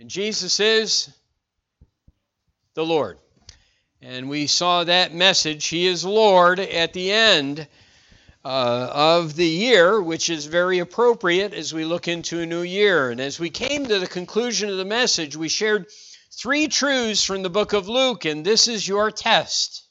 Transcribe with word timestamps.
And 0.00 0.10
Jesus 0.10 0.60
is 0.60 1.10
the 2.74 2.84
Lord. 2.84 3.18
And 4.02 4.28
we 4.28 4.46
saw 4.48 4.84
that 4.84 5.14
message, 5.14 5.66
He 5.66 5.86
is 5.86 6.04
Lord, 6.04 6.60
at 6.60 6.92
the 6.92 7.12
end 7.12 7.66
uh, 8.44 8.90
of 8.92 9.34
the 9.34 9.46
year, 9.46 10.02
which 10.02 10.28
is 10.28 10.46
very 10.46 10.80
appropriate 10.80 11.54
as 11.54 11.72
we 11.72 11.84
look 11.84 12.08
into 12.08 12.40
a 12.40 12.46
new 12.46 12.62
year. 12.62 13.10
And 13.10 13.20
as 13.20 13.40
we 13.40 13.48
came 13.48 13.86
to 13.86 13.98
the 13.98 14.06
conclusion 14.06 14.68
of 14.68 14.76
the 14.76 14.84
message, 14.84 15.36
we 15.36 15.48
shared 15.48 15.86
three 16.30 16.68
truths 16.68 17.24
from 17.24 17.42
the 17.42 17.50
book 17.50 17.72
of 17.72 17.88
Luke, 17.88 18.24
and 18.24 18.44
this 18.44 18.68
is 18.68 18.86
your 18.86 19.10
test. 19.10 19.82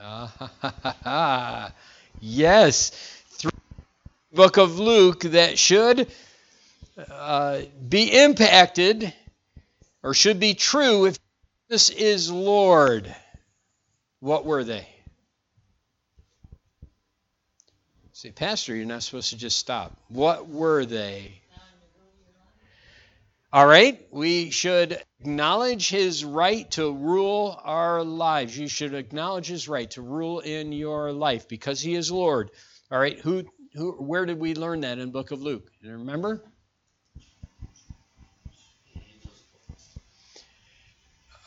Ah, 0.00 1.72
yes, 2.20 2.90
three 3.30 3.50
book 4.32 4.58
of 4.58 4.78
Luke 4.78 5.20
that 5.20 5.58
should 5.58 6.08
uh, 6.96 7.62
be 7.88 8.12
impacted 8.22 9.12
or 10.02 10.14
should 10.14 10.38
be 10.38 10.54
true 10.54 11.06
if 11.06 11.18
this 11.68 11.90
is 11.90 12.30
Lord. 12.30 13.14
What 14.20 14.44
were 14.44 14.64
they? 14.64 14.86
Say, 18.12 18.30
Pastor, 18.30 18.76
you're 18.76 18.86
not 18.86 19.02
supposed 19.02 19.30
to 19.30 19.36
just 19.36 19.58
stop. 19.58 19.96
What 20.08 20.48
were 20.48 20.84
they? 20.84 21.40
All 23.52 23.66
right, 23.66 24.04
we 24.10 24.50
should 24.50 25.00
acknowledge 25.20 25.88
his 25.88 26.24
right 26.24 26.68
to 26.72 26.92
rule 26.92 27.60
our 27.62 28.02
lives. 28.02 28.58
You 28.58 28.66
should 28.66 28.94
acknowledge 28.94 29.46
his 29.46 29.68
right 29.68 29.88
to 29.92 30.02
rule 30.02 30.40
in 30.40 30.72
your 30.72 31.12
life 31.12 31.48
because 31.48 31.80
he 31.80 31.94
is 31.94 32.10
Lord. 32.10 32.50
All 32.90 32.98
right, 32.98 33.18
who, 33.20 33.44
who, 33.74 33.92
where 33.92 34.26
did 34.26 34.40
we 34.40 34.54
learn 34.54 34.80
that 34.80 34.98
in 34.98 35.12
book 35.12 35.30
of 35.30 35.40
Luke? 35.40 35.70
Remember? 35.84 36.42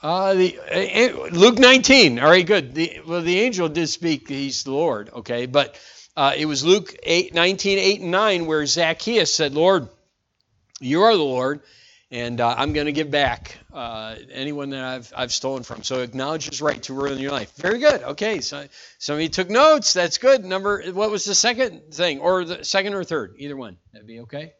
Uh, 0.01 0.35
the 0.35 0.59
uh, 0.59 1.27
Luke 1.31 1.57
19. 1.57 2.19
All 2.19 2.29
right, 2.29 2.45
good. 2.45 2.75
The, 2.75 3.01
well, 3.07 3.21
the 3.21 3.39
angel 3.39 3.67
did 3.67 3.87
speak. 3.87 4.27
He's 4.27 4.63
the 4.63 4.71
Lord. 4.71 5.09
Okay, 5.11 5.47
but 5.47 5.79
uh, 6.15 6.33
it 6.37 6.45
was 6.45 6.63
Luke 6.63 6.95
8, 7.01 7.33
19, 7.33 7.79
8 7.79 8.01
and 8.01 8.11
9 8.11 8.45
where 8.45 8.65
Zacchaeus 8.65 9.33
said, 9.33 9.55
"Lord, 9.55 9.87
you 10.79 11.01
are 11.01 11.15
the 11.17 11.23
Lord, 11.23 11.61
and 12.11 12.39
uh, 12.39 12.53
I'm 12.55 12.73
going 12.73 12.85
to 12.85 12.91
give 12.91 13.09
back 13.09 13.57
uh, 13.73 14.15
anyone 14.31 14.69
that 14.69 14.83
I've 14.83 15.11
I've 15.17 15.31
stolen 15.33 15.63
from." 15.63 15.81
So 15.81 16.01
acknowledge 16.01 16.47
His 16.47 16.61
right 16.61 16.81
to 16.83 16.93
rule 16.93 17.11
in 17.11 17.17
your 17.17 17.31
life. 17.31 17.55
Very 17.55 17.79
good. 17.79 18.03
Okay, 18.03 18.41
so 18.41 18.67
somebody 18.99 19.29
took 19.29 19.49
notes. 19.49 19.93
That's 19.93 20.19
good. 20.19 20.45
Number. 20.45 20.91
What 20.91 21.09
was 21.09 21.25
the 21.25 21.35
second 21.35 21.91
thing, 21.91 22.19
or 22.19 22.45
the 22.45 22.63
second 22.63 22.93
or 22.93 23.03
third? 23.03 23.33
Either 23.39 23.57
one. 23.57 23.77
That'd 23.93 24.07
be 24.07 24.19
okay. 24.19 24.53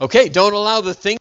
Okay, 0.00 0.28
don't 0.28 0.52
allow 0.52 0.80
the 0.80 0.94
thing 0.94 1.16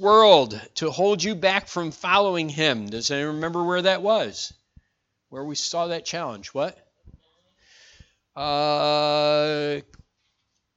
world 0.00 0.58
to 0.76 0.90
hold 0.90 1.22
you 1.22 1.34
back 1.34 1.68
from 1.68 1.90
following 1.90 2.48
him. 2.48 2.88
Does 2.88 3.10
anyone 3.10 3.36
remember 3.36 3.62
where 3.62 3.82
that 3.82 4.02
was? 4.02 4.52
Where 5.28 5.44
we 5.44 5.54
saw 5.54 5.88
that 5.88 6.04
challenge? 6.04 6.48
What? 6.48 6.76
Uh, 8.34 9.80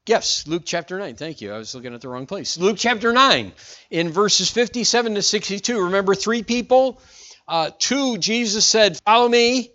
yes, 0.05 0.45
Luke 0.45 0.63
chapter 0.65 0.99
9. 0.99 1.15
Thank 1.15 1.41
you. 1.41 1.53
I 1.53 1.57
was 1.57 1.73
looking 1.73 1.93
at 1.93 2.01
the 2.01 2.09
wrong 2.09 2.25
place. 2.25 2.57
Luke 2.57 2.75
chapter 2.77 3.13
9, 3.13 3.53
in 3.89 4.09
verses 4.09 4.49
57 4.51 5.15
to 5.15 5.21
62. 5.21 5.85
Remember 5.85 6.13
three 6.13 6.43
people? 6.43 7.01
Uh, 7.47 7.71
two, 7.79 8.17
Jesus 8.17 8.65
said, 8.65 8.99
Follow 9.05 9.29
me. 9.29 9.71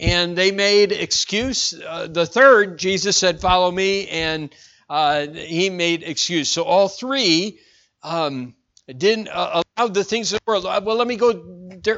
And 0.00 0.36
they 0.36 0.52
made 0.52 0.92
excuse. 0.92 1.74
Uh, 1.74 2.06
the 2.08 2.26
third, 2.26 2.78
Jesus 2.78 3.16
said, 3.16 3.40
Follow 3.40 3.70
me. 3.70 4.08
And 4.08 4.54
uh, 4.90 5.26
he 5.26 5.70
made 5.70 6.02
excuse. 6.02 6.48
So 6.48 6.64
all 6.64 6.88
three 6.88 7.60
um, 8.02 8.54
didn't 8.96 9.28
uh, 9.28 9.62
allow 9.76 9.88
the 9.88 10.04
things 10.04 10.32
of 10.32 10.38
the 10.38 10.50
world. 10.50 10.66
Uh, 10.66 10.80
well, 10.84 10.96
let 10.96 11.06
me 11.06 11.16
go 11.16 11.34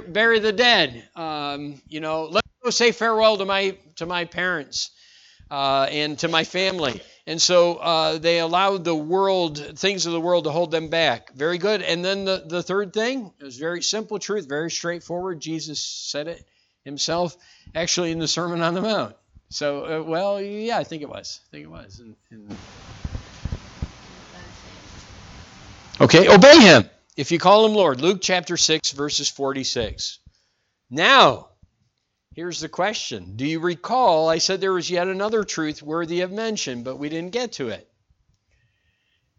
bury 0.09 0.39
the 0.41 0.53
dead. 0.53 1.09
Um, 1.15 1.81
you 1.89 2.01
know, 2.01 2.25
let 2.25 2.45
me 2.45 2.53
go 2.65 2.71
say 2.71 2.93
farewell 2.93 3.37
to 3.39 3.45
my 3.45 3.77
to 3.97 4.07
my 4.07 4.25
parents 4.25 4.91
uh, 5.51 5.87
and 5.91 6.19
to 6.21 6.29
my 6.29 6.45
family. 6.45 7.01
And 7.27 7.41
so 7.41 7.77
uh, 7.77 8.19
they 8.19 8.41
allowed 8.41 8.85
the 8.85 8.95
world, 8.95 9.79
things 9.79 10.07
of 10.07 10.13
the 10.13 10.21
world, 10.21 10.45
to 10.45 10.51
hold 10.51 10.71
them 10.71 10.89
back. 10.89 11.33
Very 11.35 11.59
good. 11.59 11.83
And 11.83 12.05
then 12.05 12.25
the, 12.25 12.43
the 12.45 12.63
third 12.63 12.93
thing 12.93 13.33
is 13.41 13.57
very 13.57 13.83
simple 13.83 14.19
truth, 14.19 14.49
very 14.49 14.71
straightforward. 14.71 15.41
Jesus 15.41 15.81
said 15.81 16.27
it 16.27 16.45
himself, 16.85 17.37
actually 17.75 18.11
in 18.11 18.19
the 18.19 18.27
Sermon 18.27 18.63
on 18.63 18.75
the 18.75 18.81
Mount. 18.81 19.15
So, 19.51 19.85
uh, 19.85 20.03
well, 20.03 20.41
yeah, 20.41 20.79
I 20.79 20.85
think 20.85 21.03
it 21.03 21.09
was. 21.09 21.41
I 21.49 21.51
think 21.51 21.65
it 21.65 21.71
was. 21.71 22.01
In, 22.01 22.17
in 22.31 22.57
Okay, 26.01 26.29
obey 26.29 26.59
him 26.61 26.89
if 27.15 27.31
you 27.31 27.39
call 27.39 27.67
him 27.67 27.75
Lord. 27.75 28.01
Luke 28.01 28.21
chapter 28.23 28.57
6, 28.57 28.93
verses 28.93 29.29
46. 29.29 30.19
Now, 30.89 31.49
here's 32.35 32.61
the 32.61 32.71
question 32.71 33.37
Do 33.37 33.45
you 33.45 33.61
recall 33.61 34.31
I 34.31 34.39
said 34.39 34.63
there 34.63 34.73
was 34.73 34.91
yet 34.91 35.09
another 35.09 35.45
truth 35.45 35.83
worthy 35.83 36.23
of 36.23 36.33
mention, 36.33 36.85
but 36.85 36.97
we 36.97 37.11
didn't 37.11 37.33
get 37.33 37.53
to 37.53 37.69
it? 37.69 37.87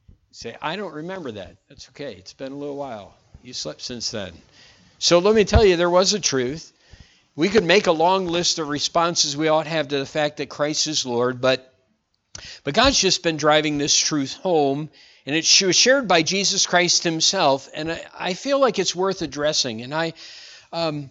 You 0.10 0.34
say, 0.34 0.56
I 0.62 0.76
don't 0.76 0.94
remember 0.94 1.32
that. 1.32 1.58
That's 1.68 1.90
okay. 1.90 2.14
It's 2.14 2.34
been 2.34 2.52
a 2.52 2.58
little 2.58 2.78
while. 2.78 3.16
You 3.42 3.54
slept 3.54 3.82
since 3.82 4.12
then. 4.12 4.32
So 5.00 5.18
let 5.18 5.34
me 5.34 5.46
tell 5.46 5.66
you, 5.66 5.78
there 5.78 5.90
was 5.90 6.14
a 6.14 6.20
truth. 6.20 6.72
We 7.36 7.50
could 7.50 7.64
make 7.64 7.88
a 7.88 7.92
long 7.92 8.28
list 8.28 8.60
of 8.60 8.70
responses 8.70 9.36
we 9.36 9.48
ought 9.48 9.64
to 9.64 9.70
have 9.70 9.88
to 9.88 9.98
the 9.98 10.06
fact 10.06 10.38
that 10.38 10.50
Christ 10.50 10.86
is 10.86 11.08
Lord, 11.08 11.42
but 11.42 11.74
but 12.64 12.76
God's 12.76 13.00
just 13.00 13.24
been 13.24 13.38
driving 13.38 13.78
this 13.80 13.98
truth 13.98 14.36
home 14.36 14.90
and 15.26 15.36
it 15.36 15.62
was 15.62 15.76
shared 15.76 16.08
by 16.08 16.24
Jesus 16.24 16.66
Christ 16.66 17.04
himself, 17.04 17.70
and 17.74 17.92
I, 17.92 18.06
I 18.18 18.34
feel 18.34 18.60
like 18.60 18.80
it's 18.80 18.96
worth 18.96 19.22
addressing. 19.22 19.82
And 19.82 19.94
I, 19.94 20.14
um, 20.74 21.10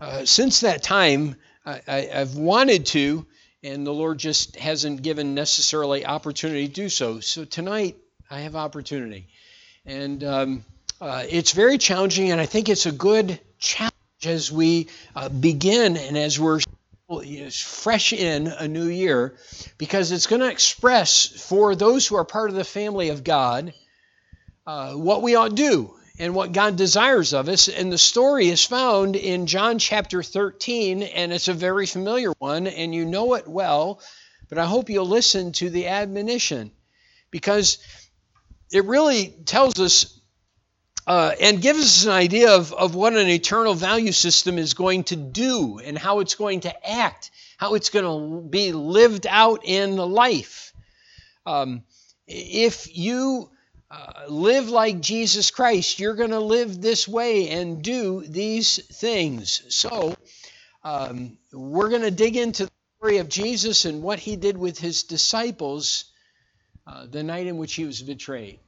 uh, 0.00 0.24
since 0.24 0.60
that 0.60 0.82
time, 0.82 1.36
I, 1.64 2.08
have 2.12 2.34
wanted 2.34 2.86
to, 2.86 3.24
and 3.62 3.86
the 3.86 3.92
Lord 3.92 4.18
just 4.18 4.56
hasn't 4.56 5.02
given 5.02 5.34
necessarily 5.34 6.04
opportunity 6.04 6.66
to 6.66 6.74
do 6.74 6.88
so. 6.88 7.20
So 7.20 7.44
tonight, 7.44 7.96
I 8.30 8.40
have 8.40 8.56
opportunity. 8.56 9.28
And 9.86 10.24
um, 10.24 10.64
uh, 11.00 11.24
it's 11.28 11.52
very 11.52 11.78
challenging, 11.78 12.32
and 12.32 12.40
I 12.40 12.46
think 12.46 12.68
it's 12.68 12.86
a 12.86 12.92
good 12.92 13.38
challenge 13.58 13.92
as 14.24 14.50
we 14.50 14.88
uh, 15.14 15.28
begin 15.28 15.96
and 15.96 16.16
as 16.16 16.38
we're 16.38 16.60
fresh 17.60 18.12
in 18.12 18.46
a 18.46 18.68
new 18.68 18.86
year 18.86 19.36
because 19.78 20.12
it's 20.12 20.26
going 20.26 20.40
to 20.40 20.50
express 20.50 21.26
for 21.26 21.74
those 21.74 22.06
who 22.06 22.16
are 22.16 22.24
part 22.24 22.50
of 22.50 22.56
the 22.56 22.64
family 22.64 23.08
of 23.10 23.24
God 23.24 23.72
uh, 24.66 24.92
what 24.92 25.22
we 25.22 25.34
ought 25.34 25.50
to 25.50 25.54
do 25.54 25.94
and 26.18 26.34
what 26.34 26.52
God 26.52 26.76
desires 26.76 27.32
of 27.32 27.48
us. 27.48 27.68
And 27.68 27.92
the 27.92 27.98
story 27.98 28.48
is 28.48 28.64
found 28.64 29.16
in 29.16 29.46
John 29.46 29.78
chapter 29.78 30.22
13, 30.22 31.02
and 31.02 31.32
it's 31.32 31.48
a 31.48 31.54
very 31.54 31.86
familiar 31.86 32.32
one, 32.38 32.66
and 32.66 32.94
you 32.94 33.04
know 33.04 33.34
it 33.34 33.48
well, 33.48 34.00
but 34.48 34.58
I 34.58 34.66
hope 34.66 34.90
you'll 34.90 35.06
listen 35.06 35.52
to 35.52 35.70
the 35.70 35.88
admonition 35.88 36.70
because 37.30 37.78
it 38.70 38.84
really 38.84 39.28
tells 39.44 39.80
us 39.80 40.20
uh, 41.06 41.32
and 41.40 41.60
gives 41.60 41.80
us 41.80 42.04
an 42.04 42.12
idea 42.12 42.54
of, 42.54 42.72
of 42.72 42.94
what 42.94 43.14
an 43.14 43.28
eternal 43.28 43.74
value 43.74 44.12
system 44.12 44.58
is 44.58 44.74
going 44.74 45.04
to 45.04 45.16
do 45.16 45.78
and 45.78 45.98
how 45.98 46.20
it's 46.20 46.34
going 46.34 46.60
to 46.60 46.90
act, 46.90 47.30
how 47.56 47.74
it's 47.74 47.90
going 47.90 48.04
to 48.04 48.48
be 48.48 48.72
lived 48.72 49.26
out 49.28 49.60
in 49.64 49.96
life. 49.96 50.72
Um, 51.44 51.82
if 52.26 52.96
you 52.96 53.50
uh, 53.90 54.26
live 54.28 54.68
like 54.68 55.00
Jesus 55.00 55.50
Christ, 55.50 55.98
you're 55.98 56.14
going 56.14 56.30
to 56.30 56.40
live 56.40 56.80
this 56.80 57.08
way 57.08 57.50
and 57.50 57.82
do 57.82 58.22
these 58.26 58.76
things. 58.86 59.62
So, 59.74 60.14
um, 60.84 61.36
we're 61.52 61.90
going 61.90 62.02
to 62.02 62.10
dig 62.10 62.36
into 62.36 62.66
the 62.66 62.72
story 62.98 63.18
of 63.18 63.28
Jesus 63.28 63.84
and 63.84 64.02
what 64.02 64.18
he 64.18 64.36
did 64.36 64.56
with 64.56 64.78
his 64.78 65.02
disciples 65.02 66.06
uh, 66.86 67.06
the 67.06 67.22
night 67.22 67.46
in 67.46 67.56
which 67.56 67.74
he 67.74 67.84
was 67.84 68.02
betrayed. 68.02 68.60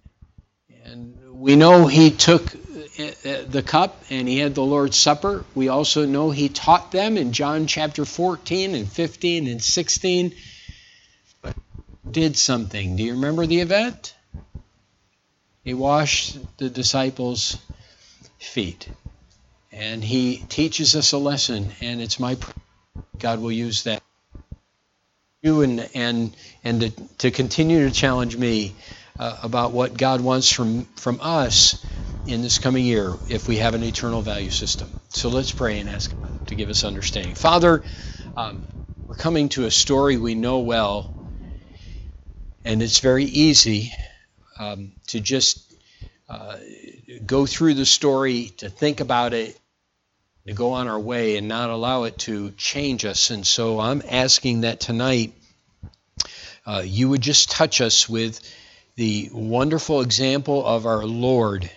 And 0.84 1.18
we 1.32 1.56
know 1.56 1.86
he 1.86 2.10
took 2.10 2.54
uh, 2.54 3.02
uh, 3.24 3.44
the 3.48 3.62
cup 3.66 4.02
and 4.10 4.28
he 4.28 4.38
had 4.38 4.54
the 4.54 4.62
Lord's 4.62 4.98
Supper. 4.98 5.44
We 5.54 5.68
also 5.68 6.04
know 6.04 6.30
he 6.30 6.50
taught 6.50 6.92
them 6.92 7.16
in 7.16 7.32
John 7.32 7.66
chapter 7.66 8.04
14 8.04 8.74
and 8.74 8.90
15 8.90 9.46
and 9.46 9.62
16. 9.62 10.34
But 11.40 11.56
did 12.08 12.36
something. 12.36 12.96
Do 12.96 13.02
you 13.02 13.14
remember 13.14 13.46
the 13.46 13.60
event? 13.60 14.14
He 15.64 15.72
washed 15.72 16.38
the 16.58 16.68
disciples' 16.68 17.56
feet. 18.38 18.86
And 19.72 20.04
he 20.04 20.44
teaches 20.48 20.94
us 20.94 21.12
a 21.12 21.18
lesson, 21.18 21.72
and 21.80 22.00
it's 22.00 22.20
my 22.20 22.36
God 23.18 23.40
will 23.40 23.50
use 23.50 23.84
that 23.84 24.02
you 25.42 25.62
and 25.62 25.88
and 25.94 26.36
and 26.62 26.80
to, 26.80 26.90
to 27.18 27.30
continue 27.30 27.88
to 27.88 27.94
challenge 27.94 28.36
me 28.36 28.74
uh, 29.18 29.38
about 29.42 29.72
what 29.72 29.96
God 29.96 30.20
wants 30.20 30.50
from, 30.50 30.84
from 30.96 31.20
us 31.22 31.84
in 32.26 32.42
this 32.42 32.58
coming 32.58 32.84
year 32.84 33.14
if 33.28 33.48
we 33.48 33.58
have 33.58 33.74
an 33.74 33.82
eternal 33.82 34.22
value 34.22 34.50
system. 34.50 34.90
So 35.10 35.28
let's 35.28 35.52
pray 35.52 35.80
and 35.80 35.88
ask 35.88 36.14
God 36.22 36.32
to 36.48 36.54
give 36.54 36.70
us 36.70 36.84
understanding. 36.84 37.34
Father, 37.34 37.82
um, 38.36 38.64
we're 39.06 39.16
coming 39.16 39.50
to 39.50 39.66
a 39.66 39.70
story 39.70 40.16
we 40.16 40.34
know 40.34 40.60
well, 40.60 41.12
And 42.64 42.82
it's 42.82 43.00
very 43.00 43.24
easy 43.24 43.92
um, 44.58 44.92
to 45.08 45.20
just 45.20 45.74
uh, 46.28 46.56
go 47.26 47.46
through 47.46 47.74
the 47.74 47.86
story, 47.86 48.52
to 48.58 48.70
think 48.70 49.00
about 49.00 49.34
it, 49.34 49.58
to 50.46 50.54
go 50.54 50.72
on 50.72 50.88
our 50.88 50.98
way 50.98 51.36
and 51.36 51.48
not 51.48 51.70
allow 51.70 52.04
it 52.04 52.18
to 52.18 52.52
change 52.52 53.04
us. 53.04 53.30
And 53.30 53.46
so 53.46 53.80
I'm 53.80 54.02
asking 54.08 54.62
that 54.62 54.80
tonight 54.80 55.34
uh, 56.66 56.82
you 56.84 57.10
would 57.10 57.20
just 57.20 57.50
touch 57.50 57.82
us 57.82 58.08
with 58.08 58.40
the 58.96 59.28
wonderful 59.32 60.00
example 60.00 60.64
of 60.64 60.86
our 60.86 61.04
Lord 61.04 61.70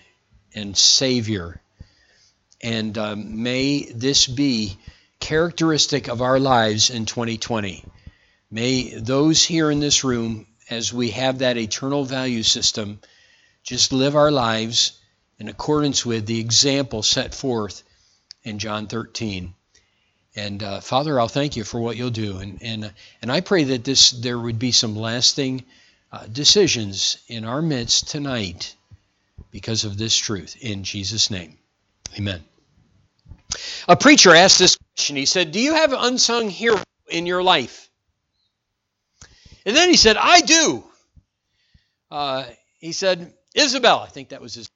and 0.54 0.78
Savior. 0.78 1.62
And 2.62 2.98
um, 2.98 3.44
may 3.44 3.84
this 3.84 4.28
be 4.28 4.78
characteristic 5.20 6.08
of 6.08 6.22
our 6.22 6.40
lives 6.40 6.90
in 6.90 7.06
2020. 7.06 7.84
May 8.52 8.94
those 8.96 9.44
here 9.44 9.72
in 9.72 9.80
this 9.80 10.04
room, 10.04 10.48
as 10.70 10.94
we 10.94 11.12
have 11.12 11.40
that 11.40 11.58
eternal 11.58 12.06
value 12.06 12.44
system, 12.44 13.00
just 13.64 13.92
live 13.92 14.16
our 14.16 14.32
lives 14.32 14.94
in 15.40 15.50
accordance 15.50 16.06
with 16.06 16.26
the 16.26 16.40
example 16.40 17.04
set 17.04 17.34
forth 17.34 17.84
in 18.44 18.60
John 18.60 18.88
13. 18.88 19.54
And 20.36 20.62
uh, 20.62 20.80
Father, 20.82 21.20
I'll 21.20 21.28
thank 21.28 21.56
you 21.56 21.64
for 21.64 21.80
what 21.80 21.98
you'll 21.98 22.12
do, 22.12 22.38
and 22.38 22.62
and 22.62 22.94
and 23.24 23.32
I 23.32 23.42
pray 23.42 23.64
that 23.66 23.84
this 23.84 24.12
there 24.12 24.38
would 24.38 24.60
be 24.60 24.72
some 24.72 24.96
lasting 24.96 25.66
uh, 26.12 26.26
decisions 26.28 27.18
in 27.28 27.46
our 27.46 27.62
midst 27.62 28.10
tonight 28.10 28.76
because 29.52 29.84
of 29.86 29.98
this 29.98 30.16
truth. 30.16 30.58
In 30.62 30.84
Jesus' 30.84 31.30
name, 31.30 31.58
Amen. 32.18 32.44
A 33.88 33.96
preacher 33.96 34.34
asked 34.34 34.60
this 34.60 34.78
question. 34.78 35.16
He 35.16 35.26
said, 35.26 35.52
"Do 35.52 35.60
you 35.60 35.74
have 35.74 35.94
an 35.94 36.00
unsung 36.02 36.50
hero 36.50 36.82
in 37.08 37.26
your 37.26 37.44
life?" 37.44 37.90
And 39.66 39.76
then 39.76 39.90
he 39.90 39.98
said, 39.98 40.18
"I 40.18 40.42
do." 40.42 40.84
Uh, 42.10 42.46
he 42.80 42.92
said, 42.92 43.34
"Isabel, 43.54 44.00
I 44.00 44.08
think 44.08 44.30
that 44.30 44.42
was 44.42 44.56
his." 44.56 44.70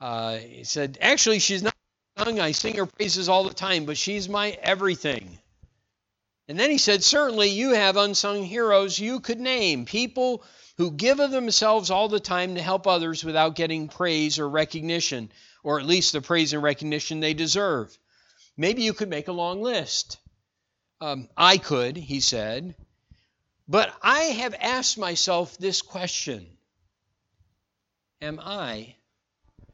Uh, 0.00 0.36
he 0.36 0.64
said, 0.64 0.98
"Actually, 1.00 1.38
she's 1.38 1.62
not 1.62 1.74
sung. 2.18 2.40
I 2.40 2.52
sing 2.52 2.76
her 2.76 2.86
praises 2.86 3.28
all 3.28 3.44
the 3.44 3.54
time, 3.54 3.84
but 3.84 3.96
she's 3.96 4.28
my 4.28 4.50
everything. 4.62 5.38
And 6.48 6.58
then 6.58 6.70
he 6.70 6.78
said, 6.78 7.02
Certainly 7.02 7.50
you 7.50 7.70
have 7.70 7.96
unsung 7.96 8.44
heroes 8.44 8.98
you 8.98 9.20
could 9.20 9.40
name, 9.40 9.84
people 9.84 10.44
who 10.76 10.90
give 10.90 11.20
of 11.20 11.30
themselves 11.30 11.90
all 11.90 12.08
the 12.08 12.20
time 12.20 12.54
to 12.54 12.62
help 12.62 12.86
others 12.86 13.24
without 13.24 13.56
getting 13.56 13.88
praise 13.88 14.38
or 14.38 14.48
recognition, 14.48 15.30
or 15.62 15.80
at 15.80 15.86
least 15.86 16.12
the 16.12 16.20
praise 16.20 16.52
and 16.52 16.62
recognition 16.62 17.20
they 17.20 17.34
deserve. 17.34 17.96
Maybe 18.56 18.82
you 18.82 18.92
could 18.92 19.08
make 19.08 19.28
a 19.28 19.32
long 19.32 19.62
list. 19.62 20.18
Um, 21.00 21.28
I 21.36 21.58
could, 21.58 21.96
he 21.96 22.20
said. 22.20 22.74
But 23.68 23.92
I 24.02 24.20
have 24.20 24.54
asked 24.54 24.98
myself 24.98 25.58
this 25.58 25.82
question 25.82 26.46
Am 28.22 28.40
I 28.40 28.94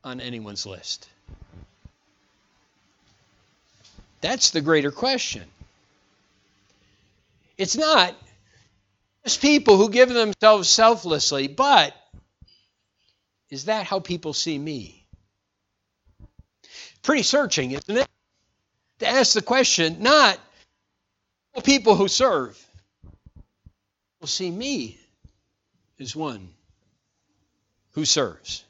on 0.03 0.21
anyone's 0.21 0.67
list? 0.67 1.09
That's 4.21 4.51
the 4.51 4.61
greater 4.61 4.91
question. 4.91 5.45
It's 7.59 7.77
not 7.77 8.15
just 9.25 9.41
people 9.41 9.77
who 9.77 9.91
give 9.91 10.09
themselves 10.09 10.69
selflessly, 10.69 11.49
but 11.49 11.95
is 13.51 13.67
that 13.67 13.87
how 13.87 14.01
people 14.01 14.33
see 14.33 14.59
me? 14.59 15.07
Pretty 17.03 17.23
searching, 17.23 17.73
isn't 17.73 17.97
it? 17.97 18.09
To 19.01 19.09
ask 19.09 19.35
the 19.35 19.43
question, 19.43 20.03
not 20.03 20.39
people 21.65 21.95
who 21.97 22.09
serve 22.09 22.59
will 24.21 24.29
see 24.29 24.51
me 24.51 24.99
as 26.01 26.17
one 26.17 26.49
who 27.93 28.05
serves. 28.05 28.65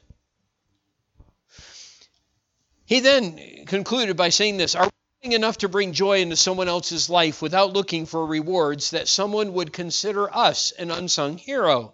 He 2.85 2.99
then 2.99 3.65
concluded 3.65 4.17
by 4.17 4.29
saying 4.29 4.57
this 4.57 4.75
Are 4.75 4.89
enough 5.31 5.59
to 5.59 5.69
bring 5.69 5.93
joy 5.93 6.19
into 6.19 6.35
someone 6.35 6.67
else's 6.67 7.09
life 7.09 7.41
without 7.41 7.71
looking 7.71 8.05
for 8.05 8.25
rewards 8.25 8.91
that 8.91 9.07
someone 9.07 9.53
would 9.53 9.71
consider 9.71 10.35
us 10.35 10.71
an 10.71 10.91
unsung 10.91 11.37
hero. 11.37 11.93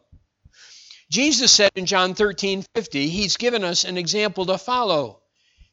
Jesus 1.12 1.52
said 1.52 1.72
in 1.76 1.86
John 1.86 2.16
13 2.16 2.66
50, 2.74 3.10
He's 3.10 3.38
given 3.38 3.64
us 3.64 3.84
an 3.84 3.98
example 3.98 4.48
to 4.48 4.58
follow. 4.58 5.22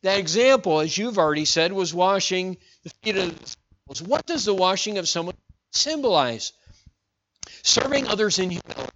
That 0.03 0.19
example, 0.19 0.81
as 0.81 0.97
you've 0.97 1.19
already 1.19 1.47
said, 1.47 1.73
was 1.73 1.95
washing 1.95 2.59
the 2.85 2.91
feet 3.03 3.17
of 3.17 3.25
the 3.27 3.45
disciples. 3.45 4.03
What 4.03 4.27
does 4.27 4.45
the 4.45 4.55
washing 4.55 4.99
of 4.99 5.09
someone 5.09 5.37
symbolize? 5.73 6.53
Serving 7.63 8.07
others 8.07 8.39
in 8.39 8.51
humility 8.51 8.93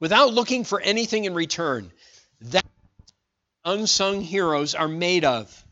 without 0.00 0.32
looking 0.32 0.64
for 0.64 0.80
anything 0.80 1.26
in 1.26 1.34
return. 1.34 1.92
That 2.40 2.66
unsung 3.64 4.22
heroes 4.22 4.74
are 4.74 4.88
made 4.88 5.24
of. 5.24 5.64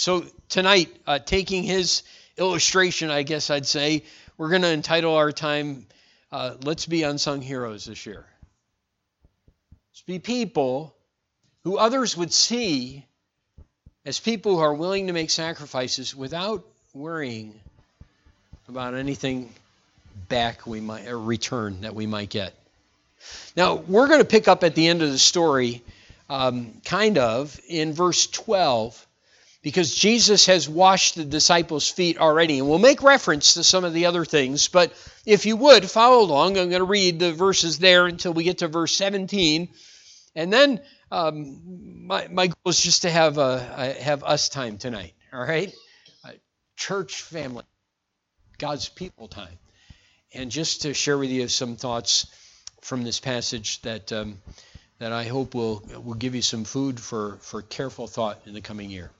So 0.00 0.24
tonight, 0.48 0.88
uh, 1.06 1.18
taking 1.18 1.62
his 1.62 2.04
illustration, 2.38 3.10
I 3.10 3.22
guess 3.22 3.50
I'd 3.50 3.66
say, 3.66 4.02
we're 4.38 4.48
going 4.48 4.62
to 4.62 4.72
entitle 4.72 5.14
our 5.14 5.30
time, 5.30 5.84
uh, 6.32 6.54
Let's 6.62 6.86
Be 6.86 7.02
Unsung 7.02 7.42
Heroes 7.42 7.84
this 7.84 8.06
year. 8.06 8.24
Let's 9.90 10.00
be 10.06 10.18
people 10.18 10.94
who 11.64 11.76
others 11.76 12.16
would 12.16 12.32
see 12.32 13.04
as 14.06 14.18
people 14.18 14.56
who 14.56 14.62
are 14.62 14.72
willing 14.72 15.08
to 15.08 15.12
make 15.12 15.28
sacrifices 15.28 16.16
without 16.16 16.64
worrying 16.94 17.60
about 18.70 18.94
anything 18.94 19.52
back 20.30 20.66
we 20.66 20.80
might 20.80 21.08
or 21.08 21.20
return 21.20 21.82
that 21.82 21.94
we 21.94 22.06
might 22.06 22.30
get. 22.30 22.54
Now, 23.54 23.74
we're 23.74 24.08
going 24.08 24.20
to 24.20 24.24
pick 24.24 24.48
up 24.48 24.64
at 24.64 24.74
the 24.74 24.88
end 24.88 25.02
of 25.02 25.10
the 25.10 25.18
story, 25.18 25.82
um, 26.30 26.80
kind 26.86 27.18
of, 27.18 27.60
in 27.68 27.92
verse 27.92 28.26
12 28.28 29.06
because 29.62 29.94
Jesus 29.94 30.46
has 30.46 30.68
washed 30.68 31.16
the 31.16 31.24
disciples' 31.24 31.88
feet 31.88 32.18
already. 32.18 32.58
And 32.58 32.68
we'll 32.68 32.78
make 32.78 33.02
reference 33.02 33.54
to 33.54 33.64
some 33.64 33.84
of 33.84 33.92
the 33.92 34.06
other 34.06 34.24
things, 34.24 34.68
but 34.68 34.92
if 35.26 35.44
you 35.46 35.56
would 35.56 35.90
follow 35.90 36.22
along, 36.22 36.58
I'm 36.58 36.70
going 36.70 36.80
to 36.80 36.84
read 36.84 37.18
the 37.18 37.32
verses 37.32 37.78
there 37.78 38.06
until 38.06 38.32
we 38.32 38.44
get 38.44 38.58
to 38.58 38.68
verse 38.68 38.94
17. 38.96 39.68
And 40.34 40.52
then 40.52 40.80
um, 41.12 42.06
my, 42.06 42.28
my 42.28 42.46
goal 42.46 42.56
is 42.66 42.80
just 42.80 43.02
to 43.02 43.10
have, 43.10 43.36
a, 43.36 43.94
have 44.00 44.24
us 44.24 44.48
time 44.48 44.78
tonight, 44.78 45.14
all 45.32 45.40
right? 45.40 45.74
church 46.80 47.20
family, 47.22 47.64
God's 48.58 48.88
people 48.88 49.28
time. 49.28 49.58
And 50.32 50.50
just 50.50 50.82
to 50.82 50.94
share 50.94 51.18
with 51.18 51.30
you 51.30 51.46
some 51.48 51.76
thoughts 51.76 52.26
from 52.80 53.04
this 53.04 53.20
passage 53.20 53.82
that, 53.82 54.12
um, 54.12 54.38
that 54.98 55.12
I 55.12 55.24
hope 55.24 55.54
will, 55.54 55.82
will 56.02 56.14
give 56.14 56.34
you 56.34 56.42
some 56.42 56.64
food 56.64 56.98
for, 56.98 57.36
for 57.42 57.60
careful 57.60 58.06
thought 58.06 58.40
in 58.46 58.54
the 58.54 58.62
coming 58.62 58.90
year. 58.90 59.10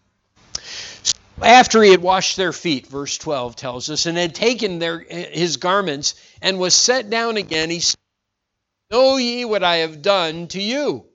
After 1.43 1.83
he 1.83 1.91
had 1.91 2.03
washed 2.03 2.37
their 2.37 2.53
feet, 2.53 2.87
verse 2.87 3.17
12 3.17 3.57
tells 3.57 3.89
us, 3.89 4.07
and 4.07 4.19
had 4.19 4.35
taken 4.35 4.79
their, 4.79 4.99
his 4.99 5.57
garments 5.57 6.15
and 6.43 6.59
was 6.59 6.75
set 6.75 7.09
down 7.09 7.37
again, 7.39 7.71
he 7.71 7.81
said, 7.81 7.97
Know 8.91 9.17
ye 9.17 9.45
what 9.45 9.65
I 9.65 9.77
have 9.77 10.03
done 10.03 10.49
to 10.49 10.61
you? 10.61 11.07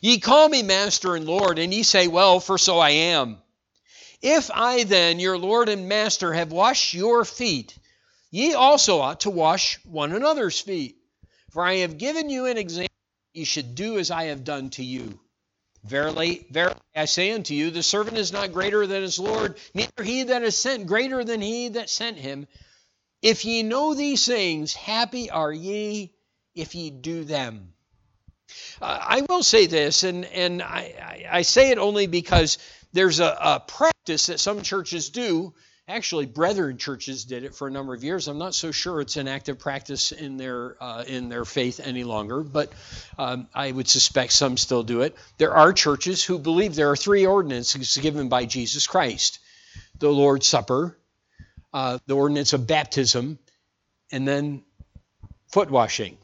Ye 0.00 0.18
call 0.18 0.48
me 0.48 0.62
Master 0.62 1.16
and 1.16 1.26
Lord, 1.26 1.58
and 1.58 1.72
ye 1.72 1.82
say, 1.82 2.06
Well, 2.06 2.38
for 2.38 2.58
so 2.58 2.78
I 2.78 2.90
am. 2.90 3.38
If 4.20 4.50
I 4.52 4.84
then, 4.84 5.20
your 5.20 5.38
Lord 5.38 5.68
and 5.68 5.88
Master, 5.88 6.32
have 6.32 6.52
washed 6.52 6.94
your 6.94 7.24
feet, 7.24 7.74
ye 8.30 8.54
also 8.54 9.00
ought 9.00 9.20
to 9.20 9.30
wash 9.30 9.78
one 9.84 10.12
another's 10.12 10.60
feet. 10.60 10.96
For 11.50 11.64
I 11.64 11.76
have 11.76 11.98
given 11.98 12.28
you 12.28 12.46
an 12.46 12.58
example, 12.58 12.94
ye 13.32 13.44
should 13.44 13.74
do 13.74 13.98
as 13.98 14.10
I 14.10 14.24
have 14.24 14.44
done 14.44 14.70
to 14.70 14.84
you. 14.84 15.18
Verily, 15.84 16.46
verily, 16.50 16.76
I 16.94 17.04
say 17.06 17.30
unto 17.30 17.54
you, 17.54 17.70
the 17.70 17.82
servant 17.82 18.18
is 18.18 18.32
not 18.32 18.52
greater 18.52 18.86
than 18.86 19.02
his 19.02 19.18
Lord, 19.18 19.58
neither 19.74 20.02
he 20.02 20.24
that 20.24 20.42
is 20.42 20.56
sent 20.56 20.86
greater 20.86 21.24
than 21.24 21.40
he 21.40 21.68
that 21.68 21.88
sent 21.88 22.18
him. 22.18 22.46
If 23.22 23.44
ye 23.44 23.62
know 23.62 23.94
these 23.94 24.26
things, 24.26 24.74
happy 24.74 25.30
are 25.30 25.52
ye 25.52 26.12
if 26.54 26.74
ye 26.74 26.90
do 26.90 27.24
them. 27.24 27.72
Uh, 28.80 28.98
I 29.00 29.22
will 29.28 29.42
say 29.42 29.66
this, 29.66 30.02
and, 30.02 30.24
and 30.26 30.62
I, 30.62 30.94
I, 31.00 31.38
I 31.38 31.42
say 31.42 31.70
it 31.70 31.78
only 31.78 32.06
because 32.06 32.58
there's 32.92 33.20
a, 33.20 33.36
a 33.40 33.60
practice 33.60 34.26
that 34.26 34.40
some 34.40 34.62
churches 34.62 35.10
do 35.10 35.54
Actually, 35.90 36.26
Brethren 36.26 36.76
churches 36.76 37.24
did 37.24 37.44
it 37.44 37.54
for 37.54 37.66
a 37.66 37.70
number 37.70 37.94
of 37.94 38.04
years. 38.04 38.28
I'm 38.28 38.36
not 38.36 38.54
so 38.54 38.72
sure 38.72 39.00
it's 39.00 39.16
an 39.16 39.26
active 39.26 39.58
practice 39.58 40.12
in 40.12 40.36
their 40.36 40.76
uh, 40.82 41.04
in 41.06 41.30
their 41.30 41.46
faith 41.46 41.80
any 41.82 42.04
longer, 42.04 42.42
but 42.42 42.70
um, 43.18 43.48
I 43.54 43.72
would 43.72 43.88
suspect 43.88 44.32
some 44.32 44.58
still 44.58 44.82
do 44.82 45.00
it. 45.00 45.16
There 45.38 45.54
are 45.54 45.72
churches 45.72 46.22
who 46.22 46.38
believe 46.38 46.74
there 46.74 46.90
are 46.90 46.96
three 46.96 47.24
ordinances 47.24 47.96
given 47.96 48.28
by 48.28 48.44
Jesus 48.44 48.86
Christ: 48.86 49.38
the 49.98 50.10
Lord's 50.10 50.46
Supper, 50.46 50.98
uh, 51.72 51.98
the 52.06 52.16
ordinance 52.16 52.52
of 52.52 52.66
baptism, 52.66 53.38
and 54.12 54.28
then 54.28 54.64
foot 55.50 55.70
washing. 55.70 56.18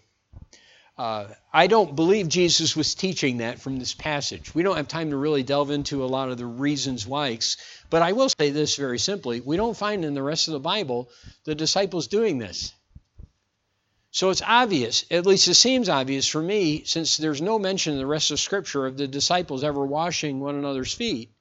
Uh, 0.96 1.26
I 1.52 1.66
don't 1.66 1.96
believe 1.96 2.28
Jesus 2.28 2.76
was 2.76 2.94
teaching 2.94 3.38
that 3.38 3.60
from 3.60 3.78
this 3.78 3.94
passage. 3.94 4.54
We 4.54 4.62
don't 4.62 4.76
have 4.76 4.86
time 4.86 5.10
to 5.10 5.16
really 5.16 5.42
delve 5.42 5.72
into 5.72 6.04
a 6.04 6.06
lot 6.06 6.30
of 6.30 6.38
the 6.38 6.46
reasons 6.46 7.04
why, 7.04 7.40
but 7.90 8.02
I 8.02 8.12
will 8.12 8.28
say 8.28 8.50
this 8.50 8.76
very 8.76 9.00
simply. 9.00 9.40
We 9.40 9.56
don't 9.56 9.76
find 9.76 10.04
in 10.04 10.14
the 10.14 10.22
rest 10.22 10.46
of 10.46 10.52
the 10.52 10.60
Bible 10.60 11.10
the 11.44 11.56
disciples 11.56 12.06
doing 12.06 12.38
this. 12.38 12.72
So 14.12 14.30
it's 14.30 14.42
obvious, 14.46 15.04
at 15.10 15.26
least 15.26 15.48
it 15.48 15.54
seems 15.54 15.88
obvious 15.88 16.28
for 16.28 16.40
me, 16.40 16.84
since 16.84 17.16
there's 17.16 17.42
no 17.42 17.58
mention 17.58 17.94
in 17.94 17.98
the 17.98 18.06
rest 18.06 18.30
of 18.30 18.38
Scripture 18.38 18.86
of 18.86 18.96
the 18.96 19.08
disciples 19.08 19.64
ever 19.64 19.84
washing 19.84 20.38
one 20.38 20.54
another's 20.54 20.94
feet, 20.94 21.32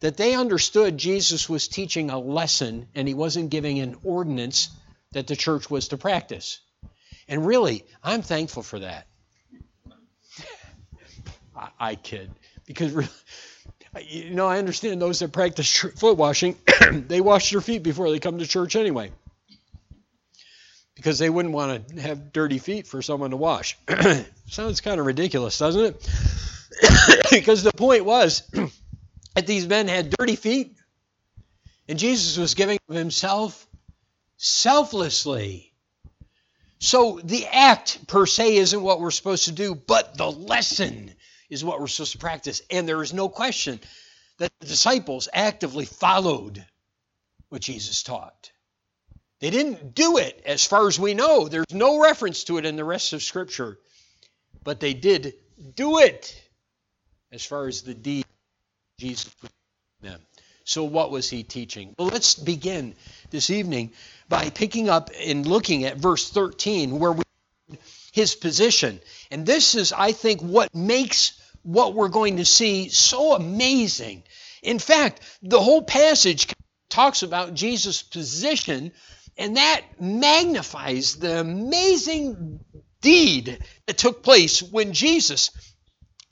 that 0.00 0.16
they 0.16 0.34
understood 0.34 0.98
Jesus 0.98 1.48
was 1.48 1.68
teaching 1.68 2.10
a 2.10 2.18
lesson 2.18 2.88
and 2.96 3.06
he 3.06 3.14
wasn't 3.14 3.50
giving 3.50 3.78
an 3.78 3.96
ordinance 4.02 4.70
that 5.12 5.28
the 5.28 5.36
church 5.36 5.70
was 5.70 5.86
to 5.88 5.96
practice. 5.96 6.58
And 7.32 7.46
really, 7.46 7.86
I'm 8.04 8.20
thankful 8.20 8.62
for 8.62 8.78
that. 8.80 9.06
I, 11.56 11.68
I 11.80 11.94
kid. 11.94 12.30
Because 12.66 12.92
really, 12.92 13.08
you 14.06 14.34
know, 14.34 14.46
I 14.46 14.58
understand 14.58 15.00
those 15.00 15.20
that 15.20 15.32
practice 15.32 15.78
foot 15.96 16.18
washing, 16.18 16.58
they 16.92 17.22
wash 17.22 17.50
their 17.50 17.62
feet 17.62 17.82
before 17.82 18.10
they 18.10 18.18
come 18.18 18.38
to 18.38 18.46
church 18.46 18.76
anyway 18.76 19.12
because 20.94 21.18
they 21.18 21.30
wouldn't 21.30 21.54
want 21.54 21.88
to 21.88 22.00
have 22.02 22.34
dirty 22.34 22.58
feet 22.58 22.86
for 22.86 23.00
someone 23.00 23.30
to 23.30 23.36
wash. 23.38 23.78
Sounds 24.46 24.82
kind 24.82 25.00
of 25.00 25.06
ridiculous, 25.06 25.58
doesn't 25.58 25.84
it? 25.86 26.10
because 27.30 27.62
the 27.62 27.72
point 27.72 28.04
was 28.04 28.42
that 29.34 29.46
these 29.46 29.66
men 29.66 29.88
had 29.88 30.10
dirty 30.10 30.36
feet, 30.36 30.76
and 31.88 31.98
Jesus 31.98 32.36
was 32.36 32.52
giving 32.52 32.78
himself 32.90 33.66
selflessly. 34.36 35.71
So 36.82 37.20
the 37.22 37.46
act 37.46 38.08
per 38.08 38.26
se 38.26 38.56
isn't 38.56 38.82
what 38.82 39.00
we're 39.00 39.12
supposed 39.12 39.44
to 39.44 39.52
do, 39.52 39.76
but 39.76 40.16
the 40.16 40.28
lesson 40.28 41.14
is 41.48 41.64
what 41.64 41.78
we're 41.78 41.86
supposed 41.86 42.10
to 42.12 42.18
practice. 42.18 42.60
And 42.72 42.88
there 42.88 43.00
is 43.04 43.12
no 43.12 43.28
question 43.28 43.78
that 44.38 44.50
the 44.58 44.66
disciples 44.66 45.28
actively 45.32 45.84
followed 45.84 46.66
what 47.50 47.62
Jesus 47.62 48.02
taught. 48.02 48.50
They 49.38 49.50
didn't 49.50 49.94
do 49.94 50.18
it 50.18 50.42
as 50.44 50.66
far 50.66 50.88
as 50.88 50.98
we 50.98 51.14
know. 51.14 51.46
There's 51.46 51.72
no 51.72 52.02
reference 52.02 52.42
to 52.44 52.58
it 52.58 52.66
in 52.66 52.74
the 52.74 52.84
rest 52.84 53.12
of 53.12 53.22
Scripture. 53.22 53.78
But 54.64 54.80
they 54.80 54.92
did 54.92 55.34
do 55.76 56.00
it 56.00 56.34
as 57.30 57.44
far 57.44 57.68
as 57.68 57.82
the 57.82 57.94
deed 57.94 58.24
Jesus 58.98 59.32
them. 60.00 60.20
So, 60.64 60.84
what 60.84 61.10
was 61.10 61.28
he 61.28 61.42
teaching? 61.42 61.94
Well, 61.98 62.08
let's 62.08 62.34
begin 62.34 62.94
this 63.30 63.50
evening 63.50 63.92
by 64.28 64.50
picking 64.50 64.88
up 64.88 65.10
and 65.20 65.46
looking 65.46 65.84
at 65.84 65.96
verse 65.96 66.30
13, 66.30 66.98
where 66.98 67.12
we 67.12 67.22
his 68.12 68.34
position. 68.34 69.00
And 69.30 69.46
this 69.46 69.74
is, 69.74 69.92
I 69.92 70.12
think, 70.12 70.42
what 70.42 70.74
makes 70.74 71.32
what 71.62 71.94
we're 71.94 72.08
going 72.08 72.36
to 72.36 72.44
see 72.44 72.88
so 72.88 73.34
amazing. 73.34 74.22
In 74.62 74.78
fact, 74.78 75.20
the 75.42 75.60
whole 75.60 75.82
passage 75.82 76.54
talks 76.88 77.22
about 77.22 77.54
Jesus' 77.54 78.02
position 78.02 78.92
and 79.38 79.56
that 79.56 79.82
magnifies 79.98 81.16
the 81.16 81.40
amazing 81.40 82.60
deed 83.00 83.58
that 83.86 83.98
took 83.98 84.22
place 84.22 84.62
when 84.62 84.92
Jesus 84.92 85.50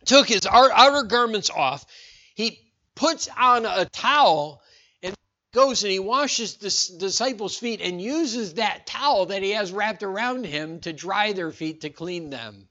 took 0.05 0.29
his 0.29 0.47
outer 0.47 1.03
garments 1.05 1.51
off. 1.51 1.87
He 2.35 2.61
puts 3.01 3.29
on 3.35 3.65
a 3.65 3.87
towel 3.87 4.61
and 5.03 5.15
goes 5.55 5.83
and 5.83 5.91
he 5.91 5.99
washes 5.99 6.57
the 6.57 6.99
disciples' 6.99 7.57
feet 7.57 7.81
and 7.81 8.01
uses 8.01 8.55
that 8.55 8.87
towel 8.87 9.27
that 9.27 9.43
he 9.43 9.53
has 9.53 9.73
wrapped 9.73 10.03
around 10.03 10.45
him 10.45 10.81
to 10.81 10.93
dry 10.93 11.33
their 11.33 11.51
feet 11.51 11.81
to 11.81 11.89
clean 11.89 12.29
them. 12.29 12.69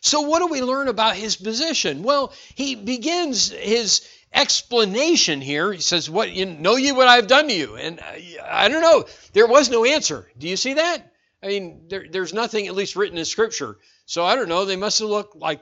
So, 0.00 0.22
what 0.22 0.38
do 0.38 0.46
we 0.46 0.62
learn 0.62 0.88
about 0.88 1.14
his 1.14 1.36
position? 1.36 2.02
Well, 2.04 2.32
he 2.54 2.74
begins 2.74 3.50
his 3.50 4.08
explanation 4.32 5.42
here. 5.42 5.74
He 5.74 5.82
says, 5.82 6.08
"What 6.08 6.30
you 6.30 6.46
know 6.46 6.76
ye 6.76 6.92
what 6.92 7.08
I've 7.08 7.26
done 7.26 7.48
to 7.48 7.54
you?" 7.54 7.76
And 7.76 8.00
I, 8.00 8.36
uh, 8.40 8.46
I 8.48 8.68
don't 8.68 8.80
know. 8.80 9.04
There 9.34 9.46
was 9.46 9.68
no 9.68 9.84
answer. 9.84 10.26
Do 10.38 10.48
you 10.48 10.56
see 10.56 10.74
that? 10.74 11.12
I 11.42 11.48
mean, 11.48 11.88
there, 11.88 12.06
there's 12.10 12.32
nothing 12.32 12.66
at 12.66 12.74
least 12.74 12.96
written 12.96 13.18
in 13.18 13.26
Scripture. 13.26 13.76
So 14.06 14.24
I 14.24 14.36
don't 14.36 14.48
know. 14.48 14.64
They 14.64 14.76
must 14.76 15.00
have 15.00 15.10
looked 15.10 15.36
like, 15.36 15.60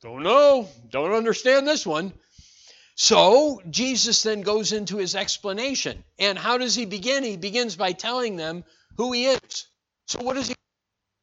don't 0.00 0.22
know, 0.22 0.66
don't 0.88 1.12
understand 1.12 1.68
this 1.68 1.86
one. 1.86 2.14
So 3.02 3.62
Jesus 3.70 4.24
then 4.24 4.42
goes 4.42 4.72
into 4.72 4.98
his 4.98 5.14
explanation. 5.14 6.04
And 6.18 6.36
how 6.36 6.58
does 6.58 6.74
he 6.74 6.84
begin? 6.84 7.24
He 7.24 7.38
begins 7.38 7.74
by 7.74 7.92
telling 7.92 8.36
them 8.36 8.62
who 8.98 9.12
he 9.12 9.24
is. 9.24 9.68
So 10.06 10.20
what 10.20 10.36
is 10.36 10.48
he? 10.48 10.54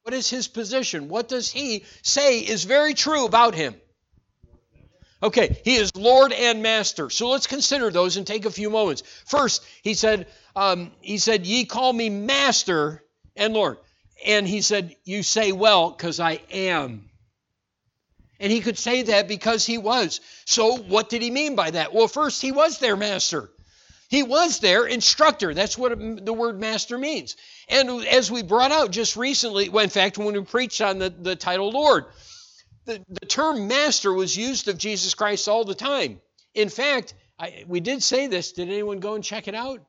What 0.01 0.15
is 0.15 0.27
his 0.27 0.47
position? 0.47 1.07
What 1.07 1.27
does 1.27 1.51
he 1.51 1.85
say 2.01 2.39
is 2.39 2.63
very 2.63 2.95
true 2.95 3.25
about 3.25 3.53
him? 3.53 3.75
Okay, 5.21 5.61
he 5.63 5.75
is 5.75 5.95
Lord 5.95 6.33
and 6.33 6.63
Master. 6.63 7.11
So 7.11 7.29
let's 7.29 7.45
consider 7.45 7.91
those 7.91 8.17
and 8.17 8.25
take 8.25 8.45
a 8.45 8.51
few 8.51 8.71
moments. 8.71 9.03
First, 9.27 9.63
he 9.83 9.93
said, 9.93 10.25
um, 10.55 10.91
he 11.01 11.19
said, 11.19 11.45
"Ye 11.45 11.65
call 11.65 11.93
me 11.93 12.09
Master 12.09 13.03
and 13.35 13.53
Lord," 13.53 13.77
and 14.25 14.47
he 14.47 14.61
said, 14.61 14.95
"You 15.03 15.21
say 15.21 15.51
well, 15.51 15.91
because 15.91 16.19
I 16.19 16.41
am." 16.49 17.06
And 18.39 18.51
he 18.51 18.61
could 18.61 18.77
say 18.77 19.03
that 19.03 19.27
because 19.27 19.65
he 19.65 19.77
was. 19.77 20.19
So 20.45 20.77
what 20.77 21.09
did 21.09 21.21
he 21.21 21.31
mean 21.31 21.55
by 21.55 21.71
that? 21.71 21.93
Well, 21.93 22.07
first, 22.07 22.41
he 22.41 22.51
was 22.51 22.79
their 22.79 22.95
master. 22.95 23.49
He 24.09 24.23
was 24.23 24.59
their 24.59 24.85
instructor. 24.85 25.53
That's 25.53 25.77
what 25.77 25.97
the 26.25 26.33
word 26.33 26.59
master 26.59 26.97
means. 26.97 27.35
And 27.67 28.05
as 28.05 28.31
we 28.31 28.41
brought 28.41 28.71
out 28.71 28.91
just 28.91 29.17
recently, 29.17 29.69
well, 29.69 29.83
in 29.83 29.89
fact, 29.89 30.17
when 30.17 30.33
we 30.33 30.41
preached 30.41 30.81
on 30.81 30.99
the, 30.99 31.09
the 31.09 31.35
title 31.35 31.71
Lord, 31.71 32.05
the, 32.85 33.03
the 33.09 33.25
term 33.25 33.67
master 33.67 34.13
was 34.13 34.37
used 34.37 34.69
of 34.69 34.77
Jesus 34.77 35.13
Christ 35.13 35.49
all 35.49 35.65
the 35.65 35.75
time. 35.75 36.21
In 36.53 36.69
fact, 36.69 37.15
I, 37.37 37.65
we 37.67 37.81
did 37.81 38.01
say 38.01 38.27
this. 38.27 38.53
Did 38.53 38.69
anyone 38.69 38.99
go 38.99 39.15
and 39.15 39.23
check 39.23 39.47
it 39.47 39.55
out? 39.55 39.81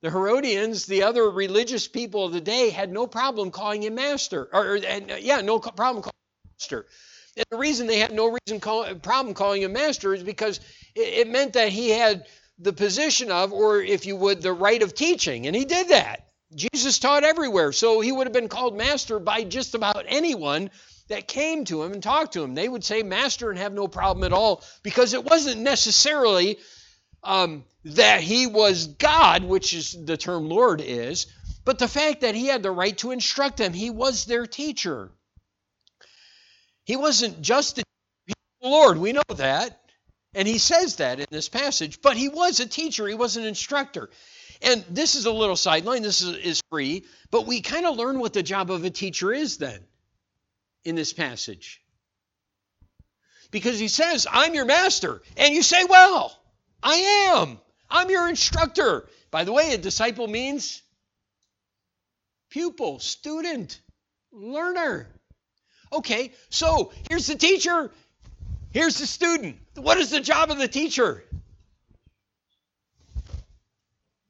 The 0.00 0.10
Herodians, 0.10 0.86
the 0.86 1.02
other 1.02 1.28
religious 1.30 1.86
people 1.86 2.24
of 2.24 2.32
the 2.32 2.40
day, 2.40 2.70
had 2.70 2.90
no 2.90 3.06
problem 3.06 3.50
calling 3.50 3.82
him 3.82 3.94
master. 3.94 4.48
Or, 4.52 4.76
and, 4.76 5.10
uh, 5.10 5.16
yeah, 5.16 5.42
no 5.42 5.58
problem 5.58 6.02
calling 6.02 6.14
him 6.14 6.50
master. 6.58 6.86
And 7.36 7.46
the 7.50 7.58
reason 7.58 7.86
they 7.86 7.98
had 7.98 8.12
no 8.12 8.36
reason 8.46 8.60
call, 8.60 8.94
problem 8.96 9.34
calling 9.34 9.62
him 9.62 9.72
master 9.72 10.14
is 10.14 10.22
because 10.22 10.60
it, 10.94 11.26
it 11.26 11.28
meant 11.28 11.54
that 11.54 11.68
he 11.68 11.90
had 11.90 12.26
the 12.58 12.72
position 12.72 13.30
of, 13.30 13.52
or 13.52 13.80
if 13.80 14.06
you 14.06 14.16
would, 14.16 14.40
the 14.40 14.52
right 14.52 14.82
of 14.82 14.94
teaching. 14.94 15.46
And 15.46 15.54
he 15.54 15.64
did 15.64 15.88
that. 15.88 16.26
Jesus 16.54 16.98
taught 16.98 17.24
everywhere. 17.24 17.72
So 17.72 18.00
he 18.00 18.12
would 18.12 18.26
have 18.26 18.32
been 18.32 18.48
called 18.48 18.76
master 18.76 19.18
by 19.18 19.44
just 19.44 19.74
about 19.74 20.04
anyone 20.08 20.70
that 21.08 21.28
came 21.28 21.64
to 21.66 21.82
him 21.82 21.92
and 21.92 22.02
talked 22.02 22.32
to 22.32 22.42
him. 22.42 22.54
They 22.54 22.68
would 22.68 22.84
say 22.84 23.02
master 23.02 23.50
and 23.50 23.58
have 23.58 23.72
no 23.72 23.88
problem 23.88 24.24
at 24.24 24.32
all 24.32 24.64
because 24.82 25.12
it 25.12 25.24
wasn't 25.24 25.60
necessarily 25.60 26.58
um, 27.22 27.64
that 27.84 28.20
he 28.20 28.46
was 28.46 28.86
God, 28.86 29.44
which 29.44 29.74
is 29.74 29.96
the 30.04 30.16
term 30.16 30.48
Lord 30.48 30.80
is, 30.80 31.26
but 31.64 31.78
the 31.78 31.88
fact 31.88 32.22
that 32.22 32.34
he 32.34 32.46
had 32.46 32.62
the 32.62 32.70
right 32.70 32.96
to 32.98 33.10
instruct 33.10 33.58
them. 33.58 33.72
He 33.72 33.90
was 33.90 34.24
their 34.24 34.46
teacher. 34.46 35.10
He 36.86 36.96
wasn't 36.96 37.42
just 37.42 37.76
the 37.76 37.82
Lord, 38.62 38.96
we 38.96 39.12
know 39.12 39.22
that. 39.28 39.82
And 40.34 40.46
he 40.46 40.58
says 40.58 40.96
that 40.96 41.18
in 41.18 41.26
this 41.30 41.48
passage, 41.48 42.00
but 42.00 42.16
he 42.16 42.28
was 42.28 42.60
a 42.60 42.66
teacher, 42.66 43.06
he 43.08 43.14
was 43.14 43.36
an 43.36 43.44
instructor. 43.44 44.08
And 44.62 44.84
this 44.88 45.14
is 45.14 45.26
a 45.26 45.32
little 45.32 45.56
sideline, 45.56 46.02
this 46.02 46.22
is, 46.22 46.36
is 46.36 46.60
free, 46.70 47.04
but 47.30 47.46
we 47.46 47.60
kind 47.60 47.86
of 47.86 47.96
learn 47.96 48.18
what 48.18 48.32
the 48.32 48.42
job 48.42 48.70
of 48.70 48.84
a 48.84 48.90
teacher 48.90 49.32
is 49.32 49.58
then 49.58 49.80
in 50.84 50.94
this 50.94 51.12
passage. 51.12 51.82
Because 53.50 53.78
he 53.78 53.88
says, 53.88 54.26
I'm 54.30 54.54
your 54.54 54.64
master. 54.64 55.22
And 55.36 55.54
you 55.54 55.62
say, 55.62 55.84
Well, 55.84 56.38
I 56.82 57.32
am. 57.32 57.58
I'm 57.88 58.10
your 58.10 58.28
instructor. 58.28 59.08
By 59.30 59.44
the 59.44 59.52
way, 59.52 59.72
a 59.72 59.78
disciple 59.78 60.28
means 60.28 60.82
pupil, 62.50 62.98
student, 62.98 63.80
learner. 64.32 65.08
Okay, 65.92 66.32
so 66.50 66.92
here's 67.08 67.26
the 67.26 67.36
teacher, 67.36 67.90
here's 68.70 68.98
the 68.98 69.06
student. 69.06 69.56
What 69.74 69.98
is 69.98 70.10
the 70.10 70.20
job 70.20 70.50
of 70.50 70.58
the 70.58 70.68
teacher? 70.68 71.24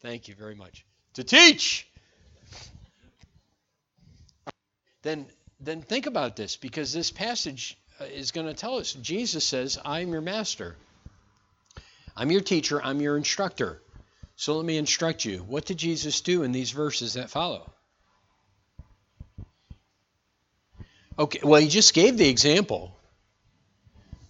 Thank 0.02 0.28
you 0.28 0.34
very 0.34 0.54
much. 0.54 0.84
To 1.14 1.25
teach. 1.25 1.88
Then 5.02 5.26
then 5.60 5.82
think 5.82 6.06
about 6.06 6.36
this 6.36 6.56
because 6.56 6.92
this 6.92 7.10
passage 7.10 7.78
uh, 8.00 8.04
is 8.04 8.30
going 8.30 8.46
to 8.46 8.54
tell 8.54 8.76
us 8.76 8.92
Jesus 8.92 9.44
says, 9.44 9.78
I'm 9.84 10.12
your 10.12 10.20
master. 10.20 10.76
I'm 12.16 12.30
your 12.30 12.40
teacher. 12.40 12.82
I'm 12.82 13.00
your 13.00 13.16
instructor. 13.16 13.80
So 14.36 14.56
let 14.56 14.66
me 14.66 14.76
instruct 14.76 15.25
you. 15.25 15.38
What 15.38 15.64
did 15.64 15.78
Jesus 15.78 16.20
do 16.20 16.42
in 16.42 16.52
these 16.52 16.70
verses 16.70 17.14
that 17.14 17.30
follow? 17.30 17.72
Okay, 21.18 21.40
well, 21.42 21.61
he 21.61 21.68
just 21.68 21.94
gave 21.94 22.18
the 22.18 22.28
example, 22.28 22.94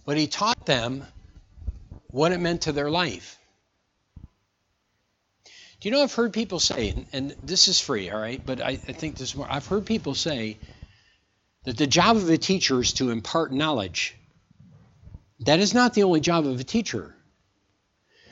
but 0.05 0.15
he 0.17 0.27
taught 0.27 0.65
them 0.65 1.05
what 2.11 2.31
it 2.31 2.39
meant 2.39 2.61
to 2.61 2.71
their 2.71 2.89
life. 2.89 3.37
Do 5.79 5.89
you 5.89 5.91
know 5.91 6.01
I've 6.01 6.13
heard 6.13 6.33
people 6.33 6.59
say, 6.59 6.89
and, 6.89 7.05
and 7.13 7.35
this 7.43 7.67
is 7.67 7.79
free, 7.79 8.09
all 8.09 8.19
right, 8.19 8.41
but 8.43 8.61
I, 8.61 8.69
I 8.69 8.75
think 8.93 9.17
this 9.17 9.29
is 9.29 9.35
more, 9.35 9.47
I've 9.49 9.67
heard 9.67 9.85
people 9.85 10.15
say, 10.15 10.57
that 11.65 11.77
the 11.77 11.87
job 11.87 12.15
of 12.15 12.29
a 12.29 12.37
teacher 12.37 12.79
is 12.79 12.93
to 12.93 13.11
impart 13.11 13.51
knowledge. 13.51 14.15
That 15.41 15.59
is 15.59 15.73
not 15.73 15.93
the 15.93 16.03
only 16.03 16.21
job 16.21 16.47
of 16.47 16.59
a 16.59 16.63
teacher. 16.63 17.13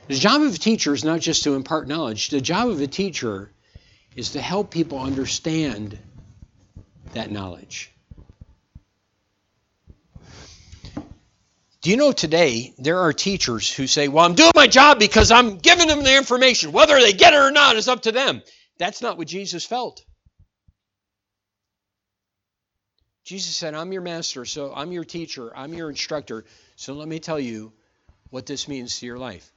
The 0.08 0.16
job 0.16 0.42
of 0.42 0.56
a 0.56 0.58
teacher 0.58 0.94
is 0.94 1.04
not 1.04 1.20
just 1.20 1.44
to 1.44 1.56
impart 1.56 1.88
knowledge. 1.88 2.30
The 2.30 2.42
job 2.42 2.70
of 2.70 2.80
a 2.80 2.88
teacher 2.88 3.52
is 4.16 4.32
to 4.32 4.42
help 4.42 4.72
people 4.72 5.00
understand 5.00 6.00
that 7.14 7.30
knowledge. 7.30 7.92
Do 11.86 11.92
you 11.92 11.98
know 11.98 12.14
today 12.14 12.74
there 12.80 13.02
are 13.02 13.14
teachers 13.14 13.72
who 13.72 13.86
say, 13.86 14.08
Well, 14.08 14.26
I'm 14.26 14.34
doing 14.34 14.54
my 14.56 14.66
job 14.66 14.98
because 14.98 15.30
I'm 15.30 15.60
giving 15.60 15.88
them 15.88 16.04
the 16.04 16.18
information. 16.18 16.72
Whether 16.72 17.00
they 17.00 17.14
get 17.14 17.36
it 17.36 17.38
or 17.38 17.52
not 17.52 17.76
is 17.76 17.88
up 17.88 18.02
to 18.02 18.12
them. 18.12 18.42
That's 18.80 19.04
not 19.04 19.20
what 19.20 19.28
Jesus 19.28 19.66
felt. 19.66 20.04
Jesus 23.24 23.56
said, 23.56 23.76
I'm 23.76 23.94
your 23.94 24.02
master, 24.02 24.46
so 24.46 24.74
I'm 24.76 24.92
your 24.92 25.04
teacher, 25.04 25.56
I'm 25.56 25.76
your 25.76 25.92
instructor. 25.92 26.46
So 26.76 26.94
let 26.94 27.08
me 27.08 27.20
tell 27.20 27.40
you 27.40 27.72
what 28.32 28.48
this 28.48 28.68
means 28.68 29.00
to 29.02 29.06
your 29.06 29.20
life. 29.20 29.48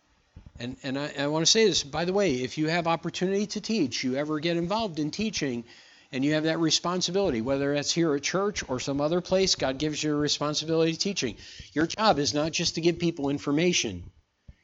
And, 0.60 0.76
and 0.82 0.98
I, 0.98 1.10
I 1.20 1.26
want 1.28 1.46
to 1.46 1.50
say 1.50 1.64
this, 1.64 1.82
by 1.82 2.04
the 2.04 2.12
way, 2.12 2.34
if 2.42 2.58
you 2.58 2.68
have 2.68 2.86
opportunity 2.86 3.46
to 3.46 3.62
teach, 3.62 4.04
you 4.04 4.16
ever 4.16 4.38
get 4.38 4.58
involved 4.58 4.98
in 4.98 5.10
teaching, 5.10 5.64
and 6.10 6.24
you 6.24 6.34
have 6.34 6.44
that 6.44 6.58
responsibility, 6.58 7.40
whether 7.40 7.74
that's 7.74 7.92
here 7.92 8.14
at 8.14 8.22
church 8.22 8.64
or 8.68 8.80
some 8.80 9.00
other 9.00 9.20
place, 9.20 9.54
God 9.54 9.78
gives 9.78 10.02
you 10.02 10.14
a 10.14 10.18
responsibility 10.18 10.94
teaching. 10.94 11.36
Your 11.72 11.86
job 11.86 12.18
is 12.18 12.32
not 12.32 12.52
just 12.52 12.76
to 12.76 12.80
give 12.80 12.98
people 12.98 13.28
information, 13.28 14.10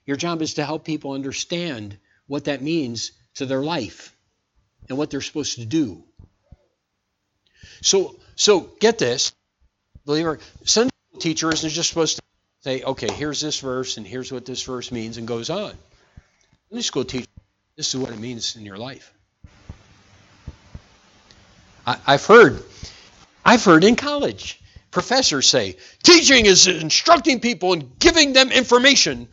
your 0.07 0.17
job 0.17 0.43
is 0.43 0.55
to 0.55 0.65
help 0.65 0.85
people 0.85 1.13
understand 1.13 1.97
what 2.27 2.45
that 2.45 2.63
means 2.63 3.13
to 3.35 3.47
their 3.47 3.63
life 3.63 4.15
and 4.89 4.97
what 4.97 5.11
they're 5.11 5.21
supposed 5.21 5.57
to 5.57 5.67
do. 5.67 6.03
So, 7.83 8.17
so 8.37 8.61
get 8.81 8.99
this, 8.99 9.33
believer. 10.05 10.39
Sunday 10.65 10.91
school 11.11 11.21
teacher 11.21 11.53
isn't 11.53 11.71
just 11.71 11.89
supposed 11.89 12.17
to 12.17 12.23
say, 12.61 12.83
okay, 12.83 13.13
here's 13.13 13.41
this 13.41 13.61
verse 13.61 13.99
and 13.99 14.07
here's 14.07 14.33
what 14.33 14.47
this 14.47 14.63
verse 14.63 14.91
means 14.91 15.19
and 15.19 15.29
goes 15.29 15.51
on. 15.51 15.75
Sunday 16.71 16.83
school 16.83 17.05
teacher, 17.05 17.27
this 17.77 17.95
is 17.95 18.01
what 18.01 18.13
it 18.13 18.19
means 18.19 18.57
in 18.57 18.65
your 18.65 18.79
life. 18.79 19.13
I, 21.87 21.99
I've 22.07 22.25
heard, 22.27 22.63
I've 23.45 23.65
heard 23.65 23.85
in 23.85 23.97
college 23.97 24.61
professors 24.91 25.49
say, 25.49 25.77
teaching 26.03 26.47
is 26.47 26.67
instructing 26.67 27.41
people 27.41 27.73
and 27.73 27.99
giving 27.99 28.33
them 28.33 28.51
information. 28.53 29.29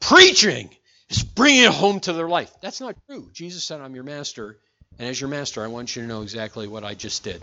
Preaching 0.00 0.70
is 1.10 1.22
bringing 1.22 1.64
it 1.64 1.70
home 1.70 2.00
to 2.00 2.12
their 2.14 2.28
life. 2.28 2.50
That's 2.62 2.80
not 2.80 2.96
true. 3.08 3.28
Jesus 3.32 3.62
said, 3.62 3.80
I'm 3.80 3.94
your 3.94 4.04
master, 4.04 4.58
and 4.98 5.08
as 5.08 5.20
your 5.20 5.28
master, 5.28 5.62
I 5.62 5.68
want 5.68 5.94
you 5.94 6.02
to 6.02 6.08
know 6.08 6.22
exactly 6.22 6.66
what 6.66 6.84
I 6.84 6.94
just 6.94 7.22
did. 7.22 7.42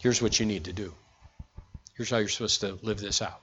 Here's 0.00 0.20
what 0.20 0.40
you 0.40 0.46
need 0.46 0.64
to 0.64 0.72
do. 0.72 0.92
Here's 1.94 2.10
how 2.10 2.16
you're 2.18 2.28
supposed 2.28 2.62
to 2.62 2.78
live 2.82 2.98
this 2.98 3.22
out. 3.22 3.40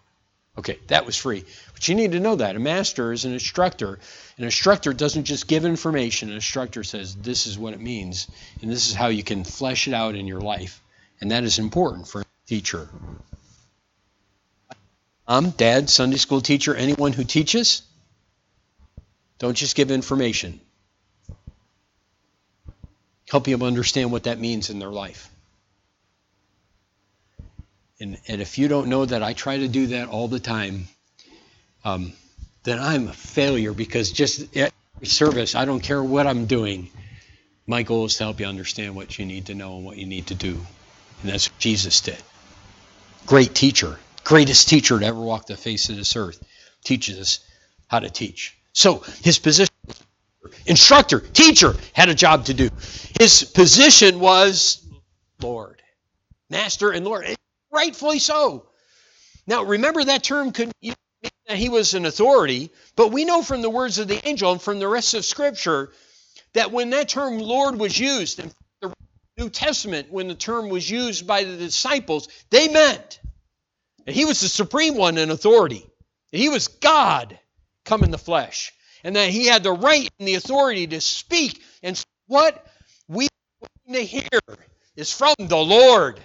Okay, 0.57 0.77
that 0.87 1.05
was 1.05 1.15
free. 1.15 1.45
But 1.73 1.87
you 1.87 1.95
need 1.95 2.11
to 2.11 2.19
know 2.19 2.35
that. 2.35 2.55
A 2.55 2.59
master 2.59 3.13
is 3.13 3.23
an 3.23 3.31
instructor. 3.31 3.99
An 4.37 4.43
instructor 4.43 4.91
doesn't 4.91 5.23
just 5.23 5.47
give 5.47 5.63
information, 5.63 6.29
an 6.29 6.35
instructor 6.35 6.83
says, 6.83 7.15
this 7.15 7.47
is 7.47 7.57
what 7.57 7.73
it 7.73 7.79
means, 7.79 8.27
and 8.61 8.69
this 8.69 8.89
is 8.89 8.93
how 8.93 9.07
you 9.07 9.23
can 9.23 9.43
flesh 9.45 9.87
it 9.87 9.93
out 9.93 10.15
in 10.15 10.27
your 10.27 10.41
life. 10.41 10.81
And 11.21 11.31
that 11.31 11.43
is 11.43 11.57
important 11.57 12.07
for 12.07 12.21
a 12.21 12.25
teacher. 12.47 12.89
Mom, 15.27 15.51
dad, 15.51 15.89
Sunday 15.89 16.17
school 16.17 16.41
teacher, 16.41 16.75
anyone 16.75 17.13
who 17.13 17.23
teaches, 17.23 17.83
don't 19.39 19.55
just 19.55 19.77
give 19.77 19.89
information. 19.89 20.59
Help 23.29 23.45
people 23.45 23.65
understand 23.65 24.11
what 24.11 24.23
that 24.23 24.39
means 24.39 24.69
in 24.69 24.79
their 24.79 24.89
life. 24.89 25.30
And, 28.01 28.17
and 28.27 28.41
if 28.41 28.57
you 28.57 28.67
don't 28.67 28.87
know 28.87 29.05
that 29.05 29.21
I 29.21 29.33
try 29.33 29.59
to 29.59 29.67
do 29.67 29.87
that 29.87 30.09
all 30.09 30.27
the 30.27 30.39
time, 30.39 30.87
um, 31.85 32.13
then 32.63 32.79
I'm 32.79 33.07
a 33.07 33.13
failure 33.13 33.73
because 33.73 34.11
just 34.11 34.57
at 34.57 34.73
service, 35.03 35.53
I 35.53 35.65
don't 35.65 35.81
care 35.81 36.03
what 36.03 36.25
I'm 36.25 36.47
doing. 36.47 36.89
My 37.67 37.83
goal 37.83 38.05
is 38.05 38.15
to 38.15 38.23
help 38.23 38.39
you 38.39 38.47
understand 38.47 38.95
what 38.95 39.19
you 39.19 39.25
need 39.27 39.45
to 39.45 39.55
know 39.55 39.75
and 39.75 39.85
what 39.85 39.97
you 39.97 40.07
need 40.07 40.27
to 40.27 40.35
do. 40.35 40.59
And 41.21 41.31
that's 41.31 41.51
what 41.51 41.59
Jesus 41.59 42.01
did. 42.01 42.17
Great 43.27 43.53
teacher, 43.53 43.99
greatest 44.23 44.67
teacher 44.67 44.99
to 44.99 45.05
ever 45.05 45.19
walk 45.19 45.45
the 45.45 45.55
face 45.55 45.89
of 45.89 45.95
this 45.95 46.15
earth, 46.15 46.43
teaches 46.83 47.19
us 47.19 47.39
how 47.87 47.99
to 47.99 48.09
teach. 48.09 48.57
So 48.73 49.03
his 49.21 49.37
position, 49.37 49.75
instructor, 50.65 51.19
teacher, 51.19 51.75
had 51.93 52.09
a 52.09 52.15
job 52.15 52.45
to 52.45 52.55
do. 52.55 52.71
His 53.19 53.43
position 53.43 54.19
was 54.19 54.83
Lord, 55.39 55.83
Master, 56.49 56.89
and 56.89 57.05
Lord 57.05 57.37
rightfully 57.71 58.19
so. 58.19 58.67
Now, 59.47 59.63
remember 59.63 60.03
that 60.03 60.23
term 60.23 60.51
could 60.51 60.71
mean 60.81 60.93
that 61.47 61.57
he 61.57 61.69
was 61.69 61.93
an 61.93 62.05
authority, 62.05 62.71
but 62.95 63.11
we 63.11 63.25
know 63.25 63.41
from 63.41 63.61
the 63.61 63.69
words 63.69 63.97
of 63.99 64.07
the 64.07 64.27
angel 64.27 64.51
and 64.51 64.61
from 64.61 64.79
the 64.79 64.87
rest 64.87 65.13
of 65.13 65.25
Scripture 65.25 65.91
that 66.53 66.71
when 66.71 66.91
that 66.91 67.09
term 67.09 67.39
Lord 67.39 67.79
was 67.79 67.97
used 67.97 68.39
in 68.39 68.51
the 68.81 68.93
New 69.37 69.49
Testament, 69.49 70.11
when 70.11 70.27
the 70.27 70.35
term 70.35 70.69
was 70.69 70.89
used 70.89 71.25
by 71.25 71.43
the 71.43 71.57
disciples, 71.57 72.27
they 72.49 72.67
meant 72.67 73.19
that 74.05 74.15
he 74.15 74.25
was 74.25 74.41
the 74.41 74.49
supreme 74.49 74.95
one 74.95 75.17
in 75.17 75.29
authority, 75.31 75.85
that 76.31 76.37
he 76.37 76.49
was 76.49 76.67
God 76.67 77.37
come 77.85 78.03
in 78.03 78.11
the 78.11 78.17
flesh, 78.17 78.73
and 79.03 79.15
that 79.15 79.29
he 79.29 79.47
had 79.47 79.63
the 79.63 79.71
right 79.71 80.09
and 80.19 80.27
the 80.27 80.35
authority 80.35 80.87
to 80.87 81.01
speak. 81.01 81.61
And 81.81 82.01
what 82.27 82.65
we 83.07 83.27
to 83.91 83.99
hear 83.99 84.39
is 84.95 85.11
from 85.11 85.35
the 85.39 85.57
Lord. 85.57 86.19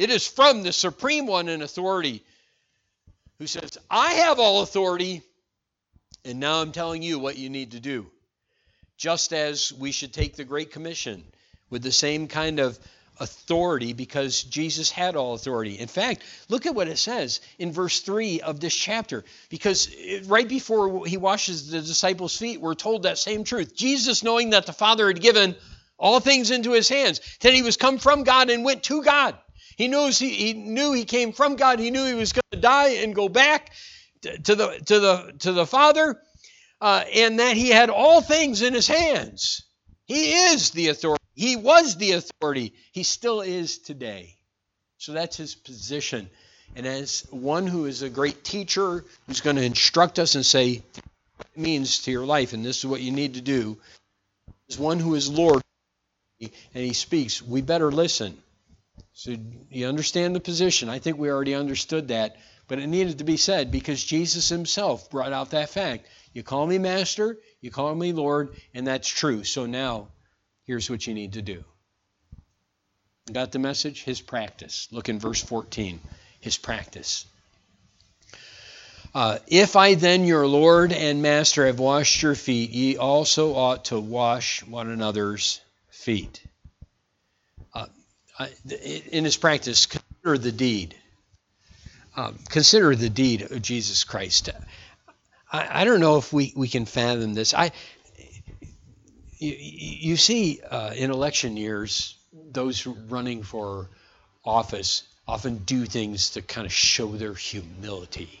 It 0.00 0.08
is 0.08 0.26
from 0.26 0.62
the 0.62 0.72
supreme 0.72 1.26
one 1.26 1.50
in 1.50 1.60
authority 1.60 2.24
who 3.38 3.46
says, 3.46 3.76
I 3.90 4.14
have 4.14 4.40
all 4.40 4.62
authority, 4.62 5.20
and 6.24 6.40
now 6.40 6.62
I'm 6.62 6.72
telling 6.72 7.02
you 7.02 7.18
what 7.18 7.36
you 7.36 7.50
need 7.50 7.72
to 7.72 7.80
do. 7.80 8.06
Just 8.96 9.34
as 9.34 9.74
we 9.74 9.92
should 9.92 10.14
take 10.14 10.36
the 10.36 10.44
Great 10.44 10.72
Commission 10.72 11.22
with 11.68 11.82
the 11.82 11.92
same 11.92 12.28
kind 12.28 12.60
of 12.60 12.78
authority 13.18 13.92
because 13.92 14.42
Jesus 14.42 14.90
had 14.90 15.16
all 15.16 15.34
authority. 15.34 15.78
In 15.78 15.86
fact, 15.86 16.22
look 16.48 16.64
at 16.64 16.74
what 16.74 16.88
it 16.88 16.96
says 16.96 17.42
in 17.58 17.70
verse 17.70 18.00
3 18.00 18.40
of 18.40 18.58
this 18.58 18.74
chapter. 18.74 19.22
Because 19.50 19.94
right 20.24 20.48
before 20.48 21.04
he 21.04 21.18
washes 21.18 21.70
the 21.70 21.82
disciples' 21.82 22.38
feet, 22.38 22.58
we're 22.58 22.72
told 22.72 23.02
that 23.02 23.18
same 23.18 23.44
truth. 23.44 23.76
Jesus, 23.76 24.22
knowing 24.22 24.48
that 24.50 24.64
the 24.64 24.72
Father 24.72 25.08
had 25.08 25.20
given 25.20 25.56
all 25.98 26.20
things 26.20 26.50
into 26.50 26.72
his 26.72 26.88
hands, 26.88 27.20
that 27.42 27.52
he 27.52 27.60
was 27.60 27.76
come 27.76 27.98
from 27.98 28.24
God 28.24 28.48
and 28.48 28.64
went 28.64 28.84
to 28.84 29.02
God. 29.02 29.36
He 29.76 29.88
knows 29.88 30.18
he, 30.18 30.30
he 30.30 30.52
knew 30.52 30.92
he 30.92 31.04
came 31.04 31.32
from 31.32 31.56
God. 31.56 31.78
He 31.78 31.90
knew 31.90 32.04
he 32.04 32.14
was 32.14 32.32
going 32.32 32.42
to 32.52 32.60
die 32.60 32.90
and 33.02 33.14
go 33.14 33.28
back 33.28 33.72
to 34.22 34.54
the 34.54 34.80
to 34.86 35.00
the 35.00 35.34
to 35.40 35.52
the 35.52 35.66
Father, 35.66 36.20
uh, 36.80 37.04
and 37.14 37.38
that 37.38 37.56
he 37.56 37.70
had 37.70 37.90
all 37.90 38.20
things 38.20 38.62
in 38.62 38.74
his 38.74 38.86
hands. 38.86 39.62
He 40.06 40.32
is 40.32 40.70
the 40.70 40.88
authority. 40.88 41.24
He 41.34 41.56
was 41.56 41.96
the 41.96 42.12
authority. 42.12 42.74
He 42.92 43.02
still 43.02 43.40
is 43.40 43.78
today. 43.78 44.36
So 44.98 45.12
that's 45.12 45.36
his 45.36 45.54
position. 45.54 46.28
And 46.76 46.86
as 46.86 47.26
one 47.30 47.66
who 47.66 47.86
is 47.86 48.02
a 48.02 48.10
great 48.10 48.44
teacher, 48.44 49.04
who's 49.26 49.40
going 49.40 49.56
to 49.56 49.62
instruct 49.62 50.18
us 50.18 50.34
and 50.34 50.44
say 50.44 50.82
it 51.40 51.56
means 51.56 52.00
to 52.02 52.10
your 52.10 52.26
life, 52.26 52.52
and 52.52 52.64
this 52.64 52.78
is 52.78 52.86
what 52.86 53.00
you 53.00 53.10
need 53.10 53.34
to 53.34 53.40
do, 53.40 53.78
is 54.68 54.78
one 54.78 54.98
who 54.98 55.14
is 55.14 55.30
Lord, 55.30 55.62
and 56.40 56.50
he 56.74 56.92
speaks. 56.92 57.42
We 57.42 57.62
better 57.62 57.90
listen. 57.90 58.36
So 59.20 59.36
you 59.70 59.86
understand 59.86 60.34
the 60.34 60.40
position. 60.40 60.88
I 60.88 60.98
think 60.98 61.18
we 61.18 61.28
already 61.28 61.54
understood 61.54 62.08
that, 62.08 62.36
but 62.68 62.78
it 62.78 62.86
needed 62.86 63.18
to 63.18 63.24
be 63.24 63.36
said 63.36 63.70
because 63.70 64.02
Jesus 64.02 64.48
himself 64.48 65.10
brought 65.10 65.34
out 65.34 65.50
that 65.50 65.68
fact. 65.68 66.06
You 66.32 66.42
call 66.42 66.66
me 66.66 66.78
master, 66.78 67.38
you 67.60 67.70
call 67.70 67.94
me 67.94 68.14
Lord, 68.14 68.56
and 68.72 68.86
that's 68.86 69.06
true. 69.06 69.44
So 69.44 69.66
now, 69.66 70.08
here's 70.64 70.88
what 70.88 71.06
you 71.06 71.12
need 71.12 71.34
to 71.34 71.42
do. 71.42 71.62
Got 73.30 73.52
the 73.52 73.58
message? 73.58 74.04
His 74.04 74.22
practice. 74.22 74.88
Look 74.90 75.10
in 75.10 75.18
verse 75.18 75.42
14. 75.42 76.00
His 76.40 76.56
practice. 76.56 77.26
Uh, 79.14 79.36
if 79.48 79.76
I 79.76 79.96
then, 79.96 80.24
your 80.24 80.46
Lord 80.46 80.94
and 80.94 81.20
Master, 81.20 81.66
have 81.66 81.78
washed 81.78 82.22
your 82.22 82.34
feet, 82.34 82.70
ye 82.70 82.96
also 82.96 83.54
ought 83.54 83.84
to 83.86 84.00
wash 84.00 84.62
one 84.62 84.88
another's 84.88 85.60
feet 85.90 86.40
in 88.68 89.24
his 89.24 89.36
practice, 89.36 89.86
consider 89.86 90.38
the 90.38 90.52
deed. 90.52 90.94
Um, 92.16 92.38
consider 92.48 92.94
the 92.94 93.10
deed 93.10 93.42
of 93.42 93.62
Jesus 93.62 94.04
Christ. 94.04 94.50
I, 95.52 95.82
I, 95.82 95.84
don't 95.84 96.00
know 96.00 96.16
if 96.16 96.32
we, 96.32 96.52
we 96.56 96.68
can 96.68 96.84
fathom 96.84 97.34
this. 97.34 97.54
I, 97.54 97.70
you, 99.38 99.56
you 99.58 100.16
see 100.16 100.60
uh, 100.60 100.92
in 100.94 101.10
election 101.10 101.56
years, 101.56 102.16
those 102.50 102.86
running 102.86 103.42
for 103.42 103.88
office 104.44 105.04
often 105.26 105.58
do 105.58 105.86
things 105.86 106.30
to 106.30 106.42
kind 106.42 106.66
of 106.66 106.72
show 106.72 107.06
their 107.12 107.34
humility. 107.34 108.40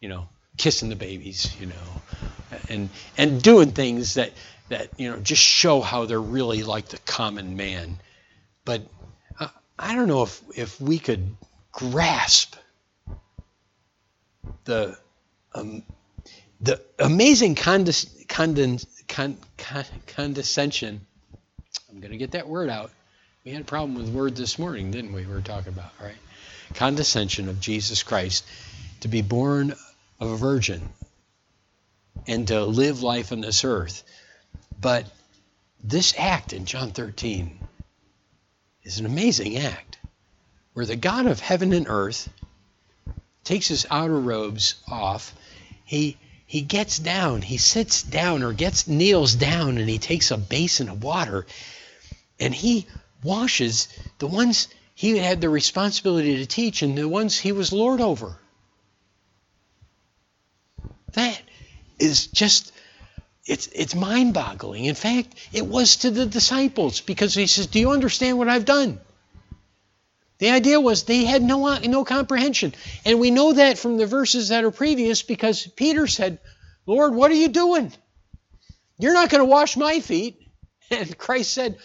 You 0.00 0.08
know, 0.08 0.28
kissing 0.56 0.88
the 0.88 0.96
babies, 0.96 1.54
you 1.60 1.66
know, 1.66 2.58
and 2.68 2.88
and 3.16 3.42
doing 3.42 3.72
things 3.72 4.14
that 4.14 4.32
that 4.68 4.88
you 4.98 5.10
know 5.10 5.18
just 5.18 5.42
show 5.42 5.80
how 5.80 6.06
they're 6.06 6.20
really 6.20 6.62
like 6.62 6.88
the 6.88 6.98
common 6.98 7.56
man. 7.56 7.98
But 8.66 8.82
uh, 9.40 9.48
I 9.78 9.94
don't 9.94 10.08
know 10.08 10.24
if, 10.24 10.42
if 10.54 10.78
we 10.78 10.98
could 10.98 11.34
grasp 11.72 12.56
the 14.64 14.98
um, 15.54 15.82
the 16.60 16.82
amazing 16.98 17.54
condes- 17.54 18.24
con- 18.28 19.38
con- 19.56 19.84
condescension 20.06 21.00
I'm 21.96 22.00
going 22.00 22.12
to 22.12 22.18
get 22.18 22.32
that 22.32 22.46
word 22.46 22.68
out. 22.68 22.90
We 23.44 23.52
had 23.52 23.62
a 23.62 23.64
problem 23.64 23.94
with 23.94 24.10
words 24.12 24.38
this 24.38 24.58
morning, 24.58 24.90
didn't 24.90 25.14
we? 25.14 25.24
We 25.24 25.32
were 25.32 25.40
talking 25.40 25.72
about, 25.72 25.92
right? 25.98 26.16
Condescension 26.74 27.48
of 27.48 27.58
Jesus 27.58 28.02
Christ 28.02 28.44
to 29.00 29.08
be 29.08 29.22
born 29.22 29.72
of 30.20 30.30
a 30.30 30.36
virgin 30.36 30.90
and 32.26 32.48
to 32.48 32.64
live 32.64 33.02
life 33.02 33.32
on 33.32 33.40
this 33.40 33.64
earth. 33.64 34.02
But 34.78 35.06
this 35.82 36.12
act 36.18 36.52
in 36.52 36.66
John 36.66 36.90
13 36.90 37.58
is 38.86 39.00
an 39.00 39.06
amazing 39.06 39.56
act 39.58 39.98
where 40.72 40.86
the 40.86 40.94
God 40.94 41.26
of 41.26 41.40
heaven 41.40 41.72
and 41.72 41.88
earth 41.88 42.28
takes 43.42 43.66
his 43.66 43.84
outer 43.90 44.18
robes 44.18 44.76
off. 44.88 45.34
He 45.84 46.16
he 46.46 46.60
gets 46.60 46.96
down, 46.98 47.42
he 47.42 47.58
sits 47.58 48.04
down 48.04 48.44
or 48.44 48.52
gets 48.52 48.86
kneels 48.86 49.34
down 49.34 49.78
and 49.78 49.90
he 49.90 49.98
takes 49.98 50.30
a 50.30 50.36
basin 50.36 50.88
of 50.88 51.02
water 51.02 51.44
and 52.38 52.54
he 52.54 52.86
washes 53.24 53.88
the 54.18 54.28
ones 54.28 54.68
he 54.94 55.18
had 55.18 55.40
the 55.40 55.48
responsibility 55.48 56.36
to 56.36 56.46
teach 56.46 56.82
and 56.82 56.96
the 56.96 57.08
ones 57.08 57.36
he 57.36 57.50
was 57.50 57.72
lord 57.72 58.00
over. 58.00 58.38
That 61.14 61.42
is 61.98 62.28
just 62.28 62.70
it's 63.46 63.68
it's 63.68 63.94
mind-boggling. 63.94 64.84
In 64.84 64.94
fact, 64.94 65.34
it 65.52 65.66
was 65.66 65.96
to 65.98 66.10
the 66.10 66.26
disciples 66.26 67.00
because 67.00 67.34
he 67.34 67.46
says, 67.46 67.66
"Do 67.66 67.78
you 67.78 67.90
understand 67.90 68.38
what 68.38 68.48
I've 68.48 68.64
done?" 68.64 69.00
The 70.38 70.50
idea 70.50 70.80
was 70.80 71.04
they 71.04 71.24
had 71.24 71.42
no, 71.42 71.78
no 71.78 72.04
comprehension. 72.04 72.74
And 73.04 73.18
we 73.18 73.30
know 73.30 73.54
that 73.54 73.78
from 73.78 73.96
the 73.96 74.06
verses 74.06 74.48
that 74.48 74.64
are 74.64 74.70
previous 74.70 75.22
because 75.22 75.66
Peter 75.66 76.06
said, 76.06 76.38
Lord, 76.84 77.14
what 77.14 77.30
are 77.30 77.34
you 77.34 77.48
doing? 77.48 77.92
You're 78.98 79.14
not 79.14 79.30
going 79.30 79.40
to 79.40 79.50
wash 79.50 79.76
my 79.76 80.00
feet. 80.00 80.42
And 80.88 81.18
Christ 81.18 81.52
said, 81.52 81.78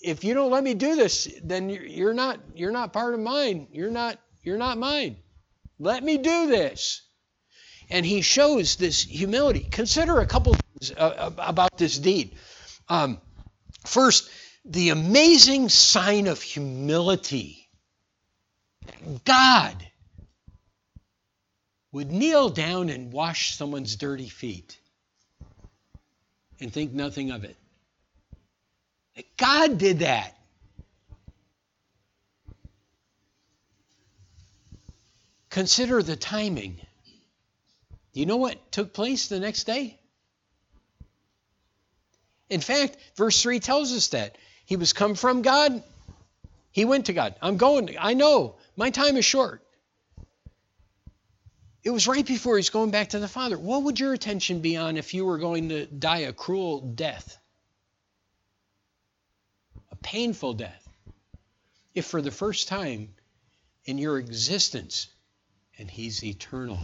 if 0.00 0.24
you 0.24 0.32
don't 0.32 0.50
let 0.50 0.64
me 0.64 0.72
do 0.72 0.96
this, 0.96 1.28
then 1.44 1.68
you're 1.68 2.14
not, 2.14 2.40
you're 2.54 2.70
not 2.70 2.94
part 2.94 3.12
of 3.12 3.20
mine. 3.20 3.66
You're 3.72 3.90
not, 3.90 4.18
you're 4.42 4.56
not 4.56 4.78
mine. 4.78 5.16
Let 5.78 6.02
me 6.02 6.16
do 6.16 6.46
this. 6.46 7.02
And 7.90 8.06
he 8.06 8.22
shows 8.22 8.76
this 8.76 9.02
humility. 9.02 9.66
Consider 9.70 10.20
a 10.20 10.26
couple 10.26 10.54
things 10.54 10.92
uh, 10.96 11.32
about 11.38 11.76
this 11.76 11.98
deed. 11.98 12.36
Um, 12.88 13.18
first, 13.84 14.30
the 14.64 14.90
amazing 14.90 15.68
sign 15.68 16.26
of 16.26 16.40
humility. 16.40 17.68
God 19.24 19.76
would 21.92 22.12
kneel 22.12 22.50
down 22.50 22.88
and 22.88 23.12
wash 23.12 23.56
someone's 23.56 23.96
dirty 23.96 24.28
feet 24.28 24.78
and 26.60 26.72
think 26.72 26.92
nothing 26.92 27.30
of 27.32 27.44
it. 27.44 27.56
God 29.36 29.78
did 29.78 30.00
that. 30.00 30.36
Consider 35.48 36.02
the 36.02 36.14
timing. 36.14 36.80
Do 38.12 38.20
you 38.20 38.26
know 38.26 38.36
what 38.36 38.72
took 38.72 38.92
place 38.92 39.28
the 39.28 39.40
next 39.40 39.64
day? 39.64 39.98
In 42.48 42.60
fact, 42.60 42.96
verse 43.16 43.40
3 43.42 43.60
tells 43.60 43.92
us 43.92 44.08
that. 44.08 44.36
He 44.64 44.76
was 44.76 44.92
come 44.92 45.14
from 45.14 45.42
God. 45.42 45.82
He 46.72 46.84
went 46.84 47.06
to 47.06 47.12
God. 47.12 47.34
I'm 47.40 47.56
going. 47.56 47.96
I 47.98 48.14
know. 48.14 48.56
My 48.76 48.90
time 48.90 49.16
is 49.16 49.24
short. 49.24 49.62
It 51.82 51.90
was 51.90 52.06
right 52.06 52.26
before 52.26 52.56
he's 52.56 52.70
going 52.70 52.90
back 52.90 53.10
to 53.10 53.18
the 53.18 53.28
Father. 53.28 53.58
What 53.58 53.84
would 53.84 53.98
your 53.98 54.12
attention 54.12 54.60
be 54.60 54.76
on 54.76 54.96
if 54.96 55.14
you 55.14 55.24
were 55.24 55.38
going 55.38 55.70
to 55.70 55.86
die 55.86 56.18
a 56.18 56.32
cruel 56.32 56.80
death? 56.80 57.38
A 59.90 59.96
painful 59.96 60.54
death. 60.54 60.88
If 61.94 62.06
for 62.06 62.20
the 62.20 62.30
first 62.30 62.68
time 62.68 63.08
in 63.86 63.98
your 63.98 64.18
existence, 64.18 65.08
and 65.78 65.90
he's 65.90 66.22
eternal, 66.22 66.78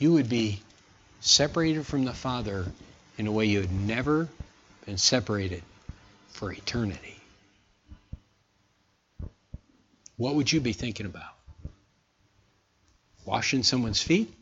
you 0.00 0.14
would 0.14 0.28
be 0.28 0.58
separated 1.20 1.86
from 1.86 2.04
the 2.04 2.14
Father 2.14 2.66
in 3.18 3.26
a 3.26 3.32
way 3.32 3.44
you 3.44 3.60
had 3.60 3.70
never 3.70 4.28
been 4.86 4.96
separated 4.96 5.62
for 6.32 6.50
eternity. 6.50 7.16
What 10.16 10.34
would 10.34 10.50
you 10.50 10.60
be 10.60 10.72
thinking 10.72 11.06
about? 11.06 11.34
Washing 13.26 13.62
someone's 13.62 14.02
feet? 14.02 14.32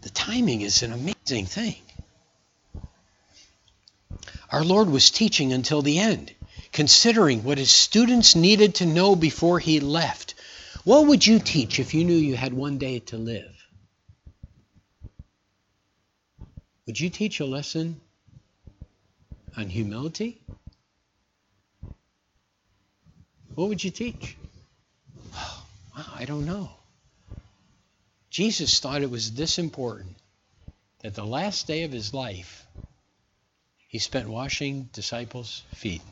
The 0.00 0.10
timing 0.10 0.62
is 0.62 0.82
an 0.82 0.92
amazing 0.92 1.46
thing. 1.46 1.76
Our 4.50 4.64
Lord 4.64 4.88
was 4.88 5.10
teaching 5.10 5.52
until 5.52 5.82
the 5.82 5.98
end, 5.98 6.32
considering 6.72 7.44
what 7.44 7.58
his 7.58 7.70
students 7.70 8.34
needed 8.34 8.76
to 8.76 8.86
know 8.86 9.14
before 9.16 9.58
he 9.58 9.80
left. 9.80 10.33
What 10.84 11.06
would 11.06 11.26
you 11.26 11.38
teach 11.38 11.80
if 11.80 11.94
you 11.94 12.04
knew 12.04 12.14
you 12.14 12.36
had 12.36 12.52
one 12.52 12.76
day 12.76 12.98
to 13.00 13.16
live? 13.16 13.50
Would 16.86 17.00
you 17.00 17.08
teach 17.08 17.40
a 17.40 17.46
lesson 17.46 18.00
on 19.56 19.70
humility? 19.70 20.42
What 23.54 23.68
would 23.68 23.82
you 23.82 23.90
teach? 23.90 24.36
Oh, 25.96 26.14
I 26.16 26.24
don't 26.24 26.44
know. 26.44 26.70
Jesus 28.28 28.80
thought 28.80 29.02
it 29.02 29.10
was 29.10 29.30
this 29.30 29.60
important 29.60 30.16
that 31.02 31.14
the 31.14 31.24
last 31.24 31.68
day 31.68 31.84
of 31.84 31.92
his 31.92 32.12
life, 32.12 32.66
he 33.86 34.00
spent 34.00 34.28
washing 34.28 34.88
disciples' 34.92 35.62
feet 35.72 36.02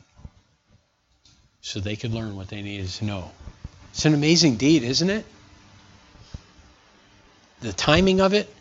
so 1.59 1.81
they 1.81 1.97
could 1.97 2.13
learn 2.13 2.37
what 2.37 2.47
they 2.47 2.61
needed 2.61 2.87
to 2.87 3.03
know. 3.03 3.31
It's 3.93 4.05
an 4.05 4.15
amazing 4.15 4.55
deed, 4.55 4.81
isn't 4.83 5.09
it? 5.09 5.23
The 7.61 7.71
timing 7.71 8.21
of 8.21 8.33
it, 8.33 8.51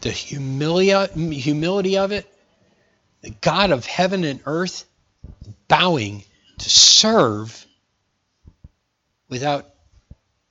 the 0.00 0.10
humility, 0.10 1.98
of 1.98 2.12
it, 2.12 2.26
the 3.20 3.30
God 3.42 3.72
of 3.72 3.84
heaven 3.84 4.24
and 4.24 4.40
earth 4.46 4.86
bowing 5.68 6.24
to 6.58 6.70
serve 6.70 7.66
without 9.28 9.68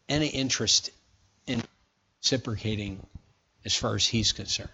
any 0.07 0.27
interest 0.27 0.91
in 1.47 1.63
reciprocating 2.21 3.03
as 3.65 3.75
far 3.75 3.95
as 3.95 4.05
he's 4.05 4.31
concerned. 4.31 4.69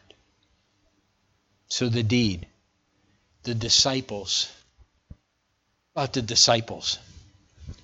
So 1.70 1.88
the 1.88 2.04
deed, 2.04 2.46
the 3.44 3.56
disciples, 3.56 4.52
about 5.96 6.12
the 6.12 6.22
disciples. 6.22 7.00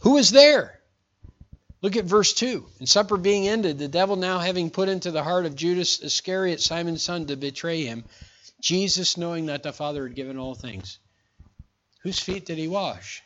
Who 0.01 0.15
was 0.15 0.31
there? 0.31 0.77
Look 1.81 1.95
at 1.95 2.05
verse 2.05 2.33
2. 2.33 2.65
And 2.79 2.87
supper 2.87 3.17
being 3.17 3.47
ended, 3.47 3.79
the 3.79 3.87
devil 3.87 4.15
now 4.15 4.39
having 4.39 4.69
put 4.69 4.89
into 4.89 5.11
the 5.11 5.23
heart 5.23 5.45
of 5.45 5.55
Judas 5.55 5.99
Iscariot, 6.01 6.61
Simon's 6.61 7.01
son, 7.01 7.25
to 7.27 7.35
betray 7.35 7.83
him, 7.83 8.03
Jesus, 8.59 9.17
knowing 9.17 9.47
that 9.47 9.63
the 9.63 9.73
Father 9.73 10.07
had 10.07 10.15
given 10.15 10.37
all 10.37 10.53
things, 10.53 10.99
whose 12.03 12.19
feet 12.19 12.45
did 12.45 12.59
he 12.59 12.67
wash? 12.67 13.23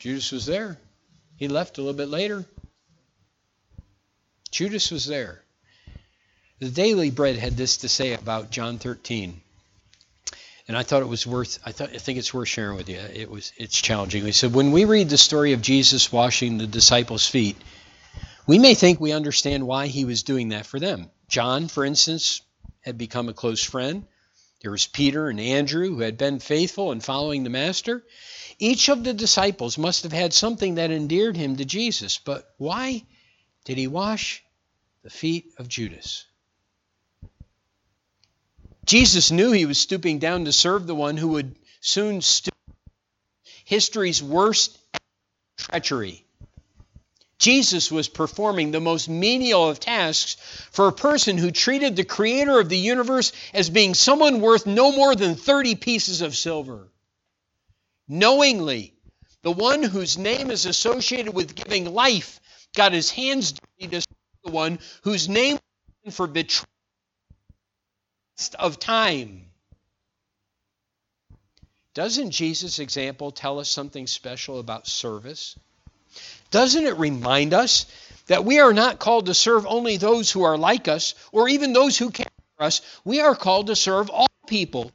Judas 0.00 0.32
was 0.32 0.46
there. 0.46 0.78
He 1.36 1.46
left 1.46 1.78
a 1.78 1.82
little 1.82 1.96
bit 1.96 2.08
later. 2.08 2.44
Judas 4.50 4.90
was 4.90 5.06
there. 5.06 5.42
The 6.58 6.70
Daily 6.70 7.10
Bread 7.10 7.36
had 7.36 7.56
this 7.56 7.78
to 7.78 7.88
say 7.88 8.14
about 8.14 8.50
John 8.50 8.78
13 8.78 9.40
and 10.70 10.78
I 10.78 10.84
thought 10.84 11.02
it 11.02 11.08
was 11.08 11.26
worth. 11.26 11.58
I 11.66 11.72
thought 11.72 11.90
I 11.92 11.98
think 11.98 12.16
it's 12.16 12.32
worth 12.32 12.46
sharing 12.46 12.76
with 12.76 12.88
you. 12.88 13.00
It 13.00 13.28
was 13.28 13.52
it's 13.56 13.80
challenging. 13.80 14.24
He 14.24 14.30
said 14.30 14.54
when 14.54 14.70
we 14.70 14.84
read 14.84 15.08
the 15.08 15.18
story 15.18 15.52
of 15.52 15.60
Jesus 15.60 16.12
washing 16.12 16.58
the 16.58 16.66
disciples' 16.68 17.26
feet, 17.26 17.56
we 18.46 18.56
may 18.60 18.74
think 18.74 19.00
we 19.00 19.10
understand 19.10 19.66
why 19.66 19.88
he 19.88 20.04
was 20.04 20.22
doing 20.22 20.50
that 20.50 20.66
for 20.66 20.78
them. 20.78 21.10
John, 21.28 21.66
for 21.66 21.84
instance, 21.84 22.42
had 22.82 22.96
become 22.96 23.28
a 23.28 23.34
close 23.34 23.64
friend. 23.64 24.04
There 24.62 24.70
was 24.70 24.86
Peter 24.86 25.28
and 25.28 25.40
Andrew 25.40 25.88
who 25.88 26.02
had 26.02 26.16
been 26.16 26.38
faithful 26.38 26.92
in 26.92 27.00
following 27.00 27.42
the 27.42 27.50
master. 27.50 28.04
Each 28.60 28.88
of 28.88 29.02
the 29.02 29.12
disciples 29.12 29.76
must 29.76 30.04
have 30.04 30.12
had 30.12 30.32
something 30.32 30.76
that 30.76 30.92
endeared 30.92 31.36
him 31.36 31.56
to 31.56 31.64
Jesus, 31.64 32.18
but 32.18 32.48
why 32.58 33.02
did 33.64 33.76
he 33.76 33.88
wash 33.88 34.44
the 35.02 35.10
feet 35.10 35.46
of 35.58 35.66
Judas? 35.66 36.26
Jesus 38.90 39.30
knew 39.30 39.52
he 39.52 39.66
was 39.66 39.78
stooping 39.78 40.18
down 40.18 40.46
to 40.46 40.52
serve 40.52 40.84
the 40.84 40.96
one 40.96 41.16
who 41.16 41.28
would 41.28 41.54
soon 41.80 42.20
stoop 42.22 42.56
history's 43.64 44.20
worst 44.20 44.76
treachery. 45.56 46.24
Jesus 47.38 47.92
was 47.92 48.08
performing 48.08 48.72
the 48.72 48.80
most 48.80 49.08
menial 49.08 49.68
of 49.68 49.78
tasks 49.78 50.34
for 50.72 50.88
a 50.88 50.92
person 50.92 51.38
who 51.38 51.52
treated 51.52 51.94
the 51.94 52.02
creator 52.02 52.58
of 52.58 52.68
the 52.68 52.76
universe 52.76 53.30
as 53.54 53.70
being 53.70 53.94
someone 53.94 54.40
worth 54.40 54.66
no 54.66 54.90
more 54.90 55.14
than 55.14 55.36
30 55.36 55.76
pieces 55.76 56.20
of 56.20 56.36
silver. 56.36 56.88
Knowingly, 58.08 58.92
the 59.42 59.52
one 59.52 59.84
whose 59.84 60.18
name 60.18 60.50
is 60.50 60.66
associated 60.66 61.32
with 61.32 61.54
giving 61.54 61.94
life 61.94 62.40
got 62.74 62.90
his 62.90 63.08
hands 63.08 63.52
dirty 63.52 64.00
to 64.00 64.04
the 64.42 64.50
one 64.50 64.80
whose 65.04 65.28
name 65.28 65.60
for 66.10 66.26
betrayal 66.26 66.66
of 68.58 68.78
time. 68.78 69.46
Doesn't 71.94 72.30
Jesus' 72.30 72.78
example 72.78 73.32
tell 73.32 73.58
us 73.58 73.68
something 73.68 74.06
special 74.06 74.60
about 74.60 74.86
service? 74.86 75.58
Doesn't 76.50 76.86
it 76.86 76.96
remind 76.96 77.52
us 77.54 77.86
that 78.26 78.44
we 78.44 78.60
are 78.60 78.72
not 78.72 78.98
called 78.98 79.26
to 79.26 79.34
serve 79.34 79.66
only 79.66 79.96
those 79.96 80.30
who 80.30 80.42
are 80.42 80.58
like 80.58 80.88
us 80.88 81.14
or 81.32 81.48
even 81.48 81.72
those 81.72 81.98
who 81.98 82.10
care 82.10 82.26
for 82.56 82.64
us? 82.64 82.80
We 83.04 83.20
are 83.20 83.34
called 83.34 83.68
to 83.68 83.76
serve 83.76 84.10
all 84.10 84.28
people 84.46 84.92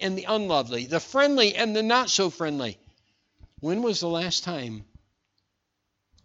and 0.00 0.16
the 0.16 0.24
unlovely, 0.24 0.86
the 0.86 1.00
friendly 1.00 1.54
and 1.54 1.74
the 1.74 1.82
not 1.82 2.10
so 2.10 2.30
friendly. 2.30 2.78
When 3.60 3.82
was 3.82 4.00
the 4.00 4.08
last 4.08 4.44
time 4.44 4.84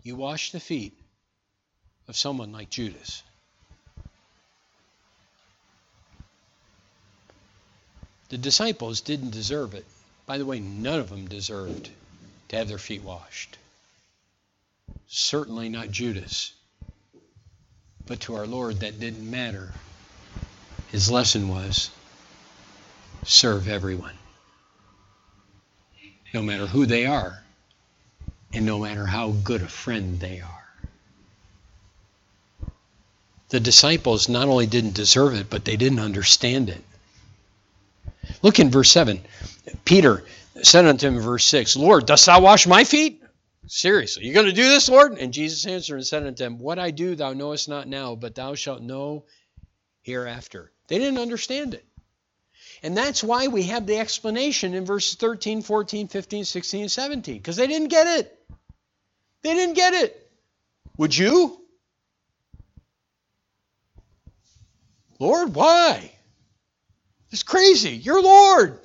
you 0.04 0.16
washed 0.16 0.52
the 0.52 0.60
feet 0.60 0.98
of 2.08 2.16
someone 2.16 2.52
like 2.52 2.70
Judas? 2.70 3.24
The 8.34 8.40
disciples 8.40 9.00
didn't 9.00 9.30
deserve 9.30 9.76
it. 9.76 9.86
By 10.26 10.40
the 10.40 10.46
way, 10.48 10.60
none 10.60 11.00
of 11.00 11.10
them 11.12 11.28
deserved 11.28 11.92
to 12.48 12.56
have 12.56 12.68
their 12.68 12.80
feet 12.80 13.04
washed. 13.04 13.60
Certainly 15.08 15.70
not 15.70 15.92
Judas. 15.92 16.52
But 18.08 18.22
to 18.22 18.34
our 18.34 18.48
Lord, 18.48 18.80
that 18.80 19.00
didn't 19.00 19.30
matter. 19.30 19.72
His 20.92 21.12
lesson 21.12 21.48
was 21.48 21.92
serve 23.24 23.68
everyone, 23.68 24.18
no 26.34 26.42
matter 26.42 26.66
who 26.66 26.88
they 26.88 27.06
are, 27.06 27.44
and 28.52 28.66
no 28.66 28.80
matter 28.80 29.06
how 29.06 29.30
good 29.30 29.62
a 29.62 29.70
friend 29.70 30.20
they 30.20 30.42
are. 30.42 30.68
The 33.50 33.60
disciples 33.60 34.28
not 34.28 34.48
only 34.48 34.66
didn't 34.66 34.96
deserve 34.96 35.36
it, 35.36 35.52
but 35.52 35.66
they 35.66 35.78
didn't 35.78 36.00
understand 36.00 36.72
it. 36.72 36.84
Look 38.42 38.60
in 38.60 38.70
verse 38.70 38.92
7. 38.92 39.22
Peter 39.86 40.24
said 40.62 40.86
unto 40.86 41.08
him 41.08 41.20
verse 41.20 41.46
6, 41.46 41.76
Lord, 41.76 42.06
dost 42.06 42.26
thou 42.26 42.42
wash 42.42 42.68
my 42.68 42.84
feet? 42.84 43.24
Seriously, 43.68 44.26
you're 44.26 44.34
going 44.34 44.46
to 44.46 44.52
do 44.52 44.68
this, 44.68 44.90
Lord? 44.90 45.14
And 45.18 45.34
Jesus 45.34 45.66
answered 45.66 45.96
and 45.96 46.06
said 46.06 46.26
unto 46.26 46.44
him, 46.44 46.60
What 46.60 46.80
I 46.80 46.92
do 46.92 47.16
thou 47.16 47.34
knowest 47.34 47.70
not 47.70 47.88
now, 47.88 48.16
but 48.16 48.36
thou 48.36 48.56
shalt 48.56 48.82
know 48.82 49.24
hereafter. 50.02 50.72
They 50.88 51.00
didn't 51.00 51.20
understand 51.20 51.74
it. 51.74 51.86
And 52.84 52.98
that's 52.98 53.24
why 53.24 53.48
we 53.48 53.64
have 53.64 53.88
the 53.88 53.98
explanation 53.98 54.74
in 54.74 54.86
verses 54.86 55.16
13, 55.16 55.62
14, 55.62 56.10
15, 56.10 56.44
16, 56.44 56.90
17, 56.90 57.38
because 57.38 57.56
they 57.56 57.68
didn't 57.68 57.88
get 57.88 58.20
it. 58.20 58.38
They 59.42 59.54
didn't 59.54 59.76
get 59.76 59.94
it. 59.94 60.32
Would 60.98 61.18
you? 61.18 61.60
Lord, 65.20 65.56
why? 65.56 66.12
It's 67.34 67.42
crazy. 67.42 67.96
You're 67.96 68.22
Lord. 68.22 68.80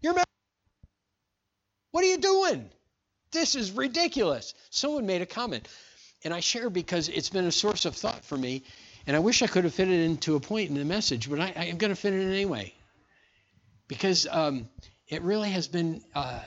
You're 0.00 0.14
What 1.90 2.02
are 2.02 2.06
you 2.06 2.16
doing? 2.16 2.70
This 3.32 3.54
is 3.54 3.70
ridiculous. 3.70 4.54
Someone 4.70 5.04
made 5.04 5.20
a 5.20 5.26
comment, 5.26 5.68
and 6.24 6.32
I 6.32 6.40
share 6.40 6.70
because 6.70 7.10
it's 7.10 7.28
been 7.28 7.44
a 7.44 7.52
source 7.52 7.84
of 7.84 7.94
thought 7.94 8.24
for 8.24 8.38
me, 8.38 8.62
and 9.06 9.14
I 9.14 9.18
wish 9.18 9.42
I 9.42 9.46
could 9.46 9.64
have 9.64 9.74
fit 9.74 9.88
it 9.88 10.06
into 10.06 10.36
a 10.36 10.40
point 10.40 10.70
in 10.70 10.76
the 10.76 10.86
message, 10.86 11.28
but 11.28 11.38
I, 11.38 11.50
am 11.50 11.76
going 11.76 11.90
to 11.90 11.94
fit 11.94 12.14
it 12.14 12.22
in 12.22 12.32
anyway 12.32 12.72
because 13.88 14.26
um, 14.30 14.70
it 15.08 15.20
really 15.20 15.50
has 15.50 15.68
been 15.68 16.02
uh, 16.14 16.40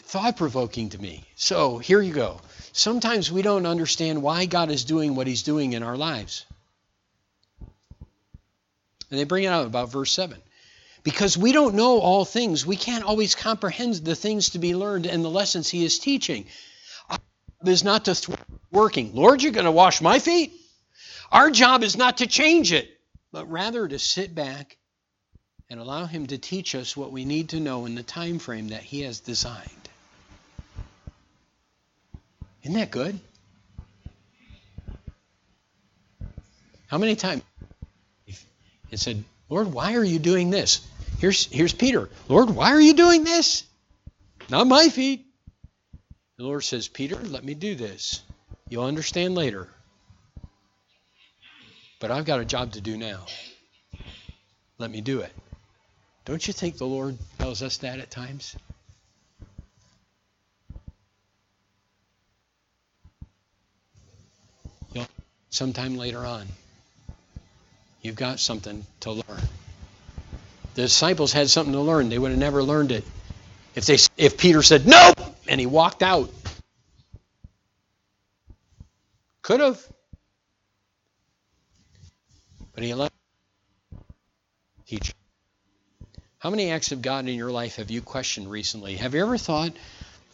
thought 0.00 0.36
provoking 0.36 0.88
to 0.90 1.00
me. 1.00 1.22
So 1.36 1.78
here 1.78 2.00
you 2.00 2.12
go. 2.12 2.40
Sometimes 2.72 3.30
we 3.30 3.42
don't 3.42 3.66
understand 3.66 4.20
why 4.20 4.46
God 4.46 4.68
is 4.68 4.82
doing 4.82 5.14
what 5.14 5.28
He's 5.28 5.44
doing 5.44 5.74
in 5.74 5.84
our 5.84 5.96
lives. 5.96 6.44
And 9.10 9.20
they 9.20 9.24
bring 9.24 9.44
it 9.44 9.48
out 9.48 9.66
about 9.66 9.92
verse 9.92 10.10
7. 10.10 10.42
Because 11.08 11.38
we 11.38 11.52
don't 11.52 11.74
know 11.74 12.00
all 12.00 12.26
things, 12.26 12.66
we 12.66 12.76
can't 12.76 13.02
always 13.02 13.34
comprehend 13.34 13.94
the 13.94 14.14
things 14.14 14.50
to 14.50 14.58
be 14.58 14.74
learned 14.74 15.06
and 15.06 15.24
the 15.24 15.30
lessons 15.30 15.66
He 15.66 15.82
is 15.82 15.98
teaching. 15.98 16.44
Our 17.08 17.16
job 17.16 17.68
is 17.68 17.82
not 17.82 18.04
to 18.04 18.36
working. 18.70 19.14
Lord, 19.14 19.42
you're 19.42 19.52
going 19.52 19.64
to 19.64 19.72
wash 19.72 20.02
my 20.02 20.18
feet? 20.18 20.52
Our 21.32 21.50
job 21.50 21.82
is 21.82 21.96
not 21.96 22.18
to 22.18 22.26
change 22.26 22.74
it, 22.74 22.90
but 23.32 23.50
rather 23.50 23.88
to 23.88 23.98
sit 23.98 24.34
back 24.34 24.76
and 25.70 25.80
allow 25.80 26.04
Him 26.04 26.26
to 26.26 26.36
teach 26.36 26.74
us 26.74 26.94
what 26.94 27.10
we 27.10 27.24
need 27.24 27.48
to 27.48 27.60
know 27.60 27.86
in 27.86 27.94
the 27.94 28.02
time 28.02 28.38
frame 28.38 28.68
that 28.68 28.82
He 28.82 29.00
has 29.00 29.20
designed. 29.20 29.88
Isn't 32.64 32.76
that 32.76 32.90
good? 32.90 33.18
How 36.88 36.98
many 36.98 37.16
times 37.16 37.42
it 38.26 38.98
said, 38.98 39.24
Lord, 39.48 39.72
why 39.72 39.94
are 39.94 40.04
you 40.04 40.18
doing 40.18 40.50
this? 40.50 40.86
Here's, 41.18 41.46
here's 41.46 41.72
Peter. 41.72 42.08
Lord, 42.28 42.50
why 42.50 42.70
are 42.70 42.80
you 42.80 42.94
doing 42.94 43.24
this? 43.24 43.64
Not 44.48 44.66
my 44.66 44.88
feet. 44.88 45.26
The 46.36 46.44
Lord 46.44 46.62
says, 46.62 46.86
Peter, 46.86 47.16
let 47.16 47.44
me 47.44 47.54
do 47.54 47.74
this. 47.74 48.22
You'll 48.68 48.84
understand 48.84 49.34
later. 49.34 49.68
But 52.00 52.12
I've 52.12 52.24
got 52.24 52.40
a 52.40 52.44
job 52.44 52.72
to 52.72 52.80
do 52.80 52.96
now. 52.96 53.26
Let 54.78 54.90
me 54.90 55.00
do 55.00 55.20
it. 55.20 55.32
Don't 56.24 56.46
you 56.46 56.52
think 56.52 56.76
the 56.76 56.86
Lord 56.86 57.18
tells 57.38 57.62
us 57.62 57.78
that 57.78 57.98
at 57.98 58.12
times? 58.12 58.54
You 64.92 65.00
know, 65.00 65.06
sometime 65.50 65.96
later 65.96 66.18
on, 66.18 66.46
you've 68.02 68.14
got 68.14 68.38
something 68.38 68.86
to 69.00 69.12
learn. 69.12 69.42
The 70.78 70.84
disciples 70.84 71.32
had 71.32 71.50
something 71.50 71.72
to 71.72 71.80
learn. 71.80 72.08
They 72.08 72.20
would 72.20 72.30
have 72.30 72.38
never 72.38 72.62
learned 72.62 72.92
it 72.92 73.02
if 73.74 73.84
they 73.86 73.98
if 74.16 74.38
Peter 74.38 74.62
said 74.62 74.86
no 74.86 75.12
and 75.48 75.58
he 75.58 75.66
walked 75.66 76.04
out. 76.04 76.30
Could 79.42 79.58
have. 79.58 79.84
But 82.72 82.84
he 82.84 82.92
allowed 82.92 83.10
teach. 84.86 85.12
How 86.38 86.50
many 86.50 86.70
acts 86.70 86.92
of 86.92 87.02
God 87.02 87.26
in 87.26 87.34
your 87.34 87.50
life 87.50 87.74
have 87.74 87.90
you 87.90 88.00
questioned 88.00 88.48
recently? 88.48 88.94
Have 88.98 89.14
you 89.16 89.22
ever 89.22 89.36
thought 89.36 89.72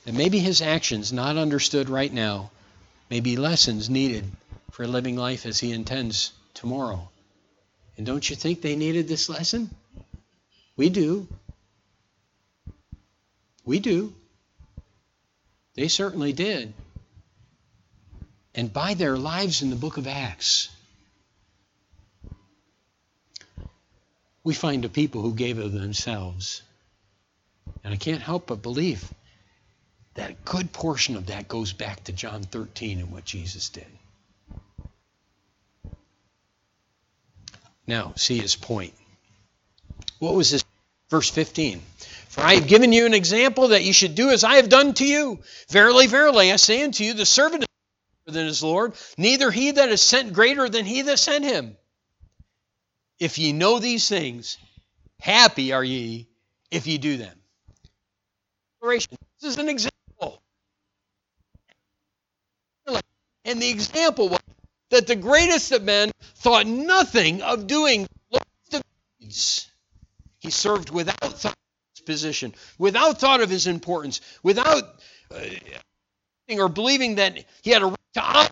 that 0.05 0.13
maybe 0.13 0.41
his 0.41 0.61
actions, 0.61 1.11
not 1.11 1.39
understood 1.39 1.89
right 1.89 2.13
now, 2.13 2.51
may 3.09 3.21
be 3.21 3.39
lessons 3.39 3.89
needed 3.89 4.27
for 4.73 4.87
living 4.87 5.17
life 5.17 5.47
as 5.47 5.59
he 5.59 5.73
intends 5.73 6.35
tomorrow? 6.53 7.09
And 7.97 8.05
don't 8.05 8.29
you 8.29 8.37
think 8.37 8.61
they 8.61 8.77
needed 8.77 9.09
this 9.09 9.31
lesson? 9.31 9.75
We 10.77 10.91
do. 10.91 11.29
We 13.65 13.79
do. 13.79 14.15
They 15.75 15.89
certainly 15.89 16.33
did. 16.33 16.73
And 18.55 18.73
by 18.73 18.95
their 18.95 19.17
lives 19.17 19.63
in 19.63 19.71
the 19.71 19.77
book 19.77 19.97
of 19.97 20.07
Acts, 20.07 20.69
we 24.45 24.55
find 24.55 24.85
a 24.85 24.89
people 24.89 25.23
who 25.23 25.35
gave 25.35 25.59
of 25.59 25.73
themselves. 25.73 26.63
And 27.83 27.93
I 27.93 27.97
can't 27.97 28.23
help 28.23 28.47
but 28.47 28.63
believe 28.63 29.13
that 30.15 30.31
a 30.31 30.37
good 30.45 30.73
portion 30.73 31.17
of 31.17 31.27
that 31.27 31.49
goes 31.49 31.73
back 31.73 32.05
to 32.05 32.13
John 32.13 32.43
13 32.45 33.01
and 33.01 33.11
what 33.11 33.25
Jesus 33.25 33.69
did. 33.69 33.87
Now, 37.87 38.13
see 38.17 38.39
his 38.39 38.55
point. 38.55 38.95
What 40.19 40.35
was 40.35 40.51
this? 40.51 40.64
Verse 41.11 41.31
15. 41.31 41.81
For 42.29 42.41
I 42.41 42.55
have 42.55 42.67
given 42.67 42.93
you 42.93 43.07
an 43.07 43.15
example 43.15 43.69
that 43.69 43.85
you 43.85 43.93
should 43.93 44.15
do 44.15 44.31
as 44.31 44.43
I 44.43 44.57
have 44.57 44.69
done 44.69 44.95
to 44.95 45.07
you. 45.07 45.41
Verily, 45.69 46.07
verily, 46.07 46.53
I 46.53 46.57
say 46.57 46.83
unto 46.83 47.05
you, 47.05 47.15
the 47.15 47.27
servant 47.27 47.63
is 47.63 47.69
greater 48.25 48.39
than 48.39 48.47
his 48.47 48.63
Lord, 48.63 48.95
neither 49.17 49.51
he 49.51 49.71
that 49.71 49.89
is 49.91 50.01
sent 50.01 50.33
greater 50.33 50.69
than 50.69 50.85
he 50.85 51.03
that 51.03 51.19
sent 51.19 51.45
him. 51.45 51.77
If 53.21 53.39
ye 53.39 53.53
know 53.53 53.79
these 53.79 54.09
things, 54.09 54.59
happy 55.21 55.73
are 55.73 55.85
ye 55.85 56.27
if 56.71 56.87
ye 56.87 56.99
do 56.99 57.17
them. 57.17 57.39
This 58.83 59.07
is 59.43 59.59
an 59.59 59.69
example. 59.69 60.43
And 63.45 63.61
the 63.61 63.69
example 63.69 64.29
was 64.31 64.41
that 64.91 65.07
the 65.07 65.17
greatest 65.17 65.71
of 65.73 65.83
men 65.83 66.11
thought 66.37 66.67
nothing 66.67 67.43
of 67.43 67.67
doing 67.67 68.09
the 68.71 68.83
deeds. 69.21 69.69
He 70.45 70.51
served 70.51 70.91
without 70.91 71.17
thought 71.23 71.55
of 71.55 71.97
his 71.97 72.05
position, 72.05 72.55
without 72.77 73.19
thought 73.19 73.41
of 73.41 73.49
his 73.49 73.67
importance, 73.67 74.21
without 74.43 74.85
uh, 75.35 75.41
or 76.51 76.69
believing 76.69 77.15
that 77.15 77.47
he 77.63 77.71
had 77.71 77.81
a 77.81 77.87
right 77.87 77.97
to 78.15 78.51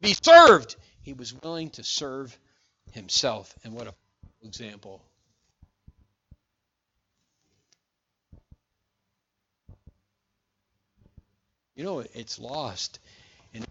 be 0.00 0.14
served. 0.22 0.74
He 1.02 1.12
was 1.12 1.34
willing 1.34 1.68
to 1.72 1.84
serve 1.84 2.34
himself. 2.92 3.54
And 3.62 3.74
what 3.74 3.88
a 3.88 3.94
example. 4.42 5.02
You 11.76 11.84
know, 11.84 11.98
it's 12.14 12.38
lost. 12.38 13.00
And 13.52 13.66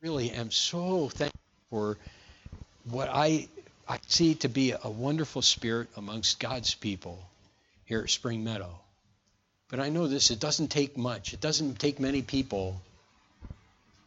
really 0.00 0.30
am 0.30 0.50
so 0.50 1.10
thankful 1.10 1.38
for 1.70 1.98
what 2.84 3.08
I 3.12 3.48
I 3.88 3.98
see 4.06 4.34
to 4.36 4.48
be 4.48 4.72
a 4.72 4.90
wonderful 4.90 5.40
spirit 5.40 5.88
amongst 5.96 6.40
God's 6.40 6.74
people 6.74 7.18
here 7.86 8.02
at 8.02 8.10
Spring 8.10 8.44
Meadow. 8.44 8.78
But 9.70 9.80
I 9.80 9.88
know 9.88 10.08
this, 10.08 10.30
it 10.30 10.40
doesn't 10.40 10.68
take 10.68 10.98
much. 10.98 11.32
It 11.32 11.40
doesn't 11.40 11.78
take 11.78 11.98
many 11.98 12.20
people 12.20 12.82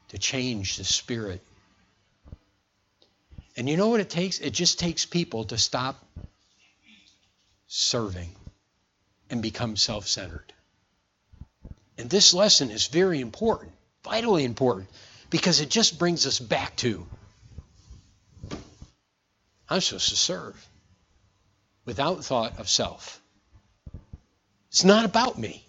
to 0.09 0.19
change 0.19 0.77
the 0.77 0.83
spirit. 0.83 1.41
And 3.57 3.67
you 3.67 3.75
know 3.75 3.87
what 3.89 3.99
it 3.99 4.09
takes? 4.09 4.39
It 4.39 4.51
just 4.51 4.79
takes 4.79 5.05
people 5.05 5.45
to 5.45 5.57
stop 5.57 6.03
serving 7.67 8.29
and 9.31 9.41
become 9.41 9.77
self 9.77 10.07
centered. 10.07 10.53
And 11.97 12.09
this 12.09 12.33
lesson 12.33 12.69
is 12.69 12.87
very 12.87 13.19
important, 13.19 13.71
vitally 14.03 14.43
important, 14.43 14.89
because 15.29 15.59
it 15.59 15.69
just 15.69 15.97
brings 15.97 16.27
us 16.27 16.39
back 16.39 16.75
to 16.77 17.05
I'm 19.71 19.79
supposed 19.79 20.09
to 20.09 20.17
serve 20.17 20.67
without 21.85 22.25
thought 22.25 22.59
of 22.59 22.67
self. 22.67 23.21
It's 24.67 24.83
not 24.83 25.05
about 25.05 25.39
me. 25.39 25.65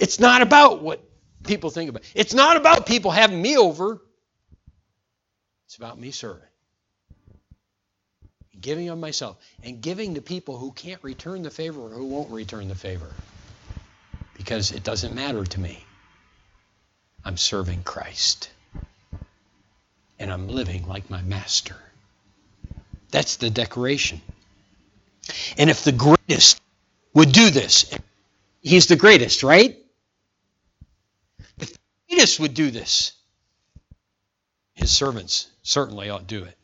It's 0.00 0.18
not 0.18 0.42
about 0.42 0.82
what 0.82 1.00
people 1.44 1.70
think 1.70 1.90
about. 1.90 2.02
It's 2.16 2.34
not 2.34 2.56
about 2.56 2.86
people 2.86 3.12
having 3.12 3.40
me 3.40 3.56
over. 3.56 4.02
It's 5.66 5.76
about 5.76 5.96
me 5.96 6.10
serving. 6.10 6.42
Giving 8.60 8.88
of 8.88 8.98
myself 8.98 9.36
and 9.62 9.80
giving 9.80 10.16
to 10.16 10.20
people 10.20 10.58
who 10.58 10.72
can't 10.72 11.02
return 11.04 11.42
the 11.42 11.50
favor 11.50 11.82
or 11.82 11.90
who 11.90 12.06
won't 12.06 12.32
return 12.32 12.66
the 12.66 12.74
favor. 12.74 13.12
Because 14.36 14.72
it 14.72 14.82
doesn't 14.82 15.14
matter 15.14 15.44
to 15.44 15.60
me. 15.60 15.84
I'm 17.24 17.36
serving 17.36 17.84
Christ. 17.84 18.50
And 20.18 20.32
I'm 20.32 20.48
living 20.48 20.88
like 20.88 21.08
my 21.10 21.22
master. 21.22 21.76
That's 23.14 23.36
the 23.36 23.48
decoration. 23.48 24.20
And 25.56 25.70
if 25.70 25.84
the 25.84 25.92
greatest 25.92 26.60
would 27.14 27.30
do 27.30 27.50
this, 27.50 27.96
he's 28.60 28.88
the 28.88 28.96
greatest, 28.96 29.44
right? 29.44 29.78
If 31.60 31.74
the 31.74 31.78
greatest 32.08 32.40
would 32.40 32.54
do 32.54 32.72
this, 32.72 33.12
his 34.74 34.90
servants 34.90 35.46
certainly 35.62 36.10
ought 36.10 36.26
to 36.28 36.40
do 36.40 36.42
it. 36.42 36.58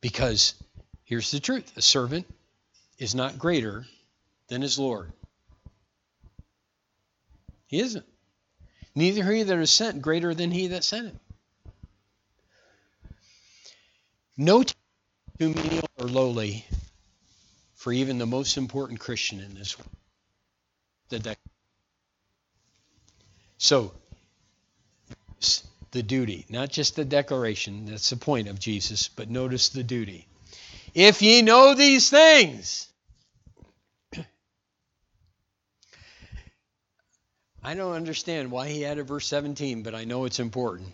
Because 0.00 0.54
here's 1.04 1.30
the 1.32 1.38
truth 1.38 1.70
a 1.76 1.82
servant 1.82 2.26
is 2.96 3.14
not 3.14 3.38
greater 3.38 3.84
than 4.48 4.62
his 4.62 4.78
Lord. 4.78 5.12
He 7.66 7.80
isn't. 7.80 8.06
Neither 8.94 9.30
he 9.30 9.42
that 9.42 9.58
is 9.58 9.70
sent 9.70 10.00
greater 10.00 10.32
than 10.32 10.50
he 10.50 10.68
that 10.68 10.82
sent 10.82 11.08
him. 11.08 11.20
No 14.38 14.64
too 15.38 15.50
menial 15.50 15.88
or 15.96 16.06
lowly 16.06 16.64
for 17.74 17.92
even 17.92 18.18
the 18.18 18.26
most 18.26 18.56
important 18.56 18.98
Christian 18.98 19.38
in 19.40 19.54
this 19.54 19.78
world. 19.78 19.90
So, 23.58 23.92
the 25.92 26.02
duty, 26.02 26.44
not 26.48 26.70
just 26.70 26.96
the 26.96 27.04
declaration, 27.04 27.86
that's 27.86 28.10
the 28.10 28.16
point 28.16 28.48
of 28.48 28.58
Jesus, 28.58 29.08
but 29.08 29.30
notice 29.30 29.68
the 29.68 29.82
duty. 29.82 30.26
If 30.94 31.22
ye 31.22 31.42
know 31.42 31.74
these 31.74 32.10
things, 32.10 32.88
I 37.62 37.74
don't 37.74 37.94
understand 37.94 38.50
why 38.50 38.68
he 38.68 38.84
added 38.84 39.06
verse 39.06 39.26
17, 39.26 39.82
but 39.82 39.94
I 39.94 40.04
know 40.04 40.24
it's 40.24 40.40
important. 40.40 40.88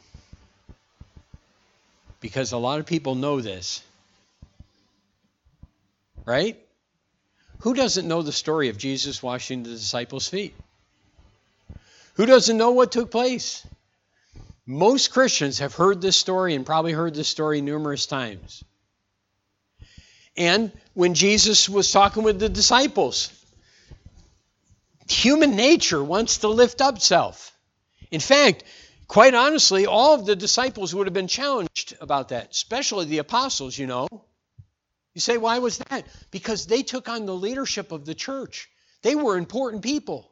Because 2.20 2.52
a 2.52 2.58
lot 2.58 2.80
of 2.80 2.86
people 2.86 3.14
know 3.14 3.40
this 3.40 3.82
right? 6.26 6.58
Who 7.60 7.74
doesn't 7.74 8.08
know 8.08 8.22
the 8.22 8.32
story 8.32 8.68
of 8.68 8.78
Jesus 8.78 9.22
washing 9.22 9.62
the 9.62 9.70
disciples' 9.70 10.28
feet? 10.28 10.54
Who 12.14 12.26
doesn't 12.26 12.56
know 12.56 12.72
what 12.72 12.92
took 12.92 13.10
place? 13.10 13.66
Most 14.66 15.12
Christians 15.12 15.58
have 15.58 15.74
heard 15.74 16.00
this 16.00 16.16
story 16.16 16.54
and 16.54 16.64
probably 16.64 16.92
heard 16.92 17.14
this 17.14 17.28
story 17.28 17.60
numerous 17.60 18.06
times. 18.06 18.64
And 20.36 20.72
when 20.94 21.14
Jesus 21.14 21.68
was 21.68 21.90
talking 21.92 22.22
with 22.22 22.38
the 22.38 22.48
disciples, 22.48 23.30
human 25.08 25.54
nature 25.54 26.02
wants 26.02 26.38
to 26.38 26.48
lift 26.48 26.80
up 26.80 27.00
self. 27.00 27.52
In 28.10 28.20
fact, 28.20 28.64
quite 29.06 29.34
honestly, 29.34 29.86
all 29.86 30.14
of 30.14 30.26
the 30.26 30.36
disciples 30.36 30.94
would 30.94 31.06
have 31.06 31.14
been 31.14 31.28
challenged 31.28 31.94
about 32.00 32.30
that, 32.30 32.50
especially 32.50 33.04
the 33.06 33.18
apostles, 33.18 33.78
you 33.78 33.86
know. 33.86 34.08
You 35.14 35.20
say, 35.20 35.36
why 35.36 35.58
was 35.58 35.78
that? 35.78 36.06
Because 36.30 36.66
they 36.66 36.82
took 36.82 37.08
on 37.08 37.24
the 37.24 37.34
leadership 37.34 37.92
of 37.92 38.04
the 38.04 38.14
church. 38.14 38.68
They 39.02 39.14
were 39.14 39.36
important 39.36 39.82
people, 39.82 40.30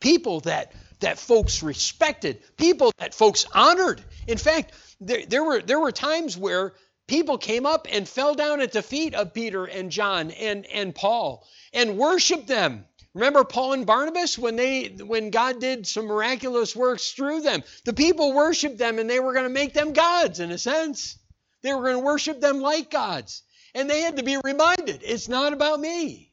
people 0.00 0.40
that, 0.40 0.72
that 1.00 1.18
folks 1.18 1.62
respected, 1.62 2.42
people 2.56 2.92
that 2.98 3.14
folks 3.14 3.46
honored. 3.54 4.02
In 4.26 4.38
fact, 4.38 4.72
there, 5.00 5.24
there, 5.26 5.44
were, 5.44 5.60
there 5.60 5.78
were 5.78 5.92
times 5.92 6.36
where 6.36 6.74
people 7.06 7.38
came 7.38 7.66
up 7.66 7.86
and 7.90 8.08
fell 8.08 8.34
down 8.34 8.60
at 8.60 8.72
the 8.72 8.82
feet 8.82 9.14
of 9.14 9.32
Peter 9.32 9.64
and 9.64 9.92
John 9.92 10.32
and, 10.32 10.66
and 10.66 10.94
Paul 10.94 11.46
and 11.72 11.96
worshiped 11.96 12.48
them. 12.48 12.84
Remember 13.14 13.44
Paul 13.44 13.74
and 13.74 13.86
Barnabas 13.86 14.36
when 14.36 14.56
they 14.56 14.88
when 14.88 15.30
God 15.30 15.58
did 15.58 15.86
some 15.86 16.06
miraculous 16.06 16.76
works 16.76 17.12
through 17.12 17.40
them. 17.40 17.62
The 17.84 17.94
people 17.94 18.34
worshiped 18.34 18.76
them 18.76 18.98
and 18.98 19.08
they 19.08 19.20
were 19.20 19.32
going 19.32 19.46
to 19.46 19.50
make 19.50 19.72
them 19.72 19.94
gods 19.94 20.40
in 20.40 20.50
a 20.50 20.58
sense. 20.58 21.16
They 21.62 21.72
were 21.72 21.82
going 21.82 21.96
to 21.96 22.04
worship 22.04 22.40
them 22.40 22.60
like 22.60 22.90
gods. 22.90 23.42
And 23.76 23.90
they 23.90 24.00
had 24.00 24.16
to 24.16 24.22
be 24.22 24.38
reminded 24.42 25.02
it's 25.04 25.28
not 25.28 25.52
about 25.52 25.78
me, 25.78 26.32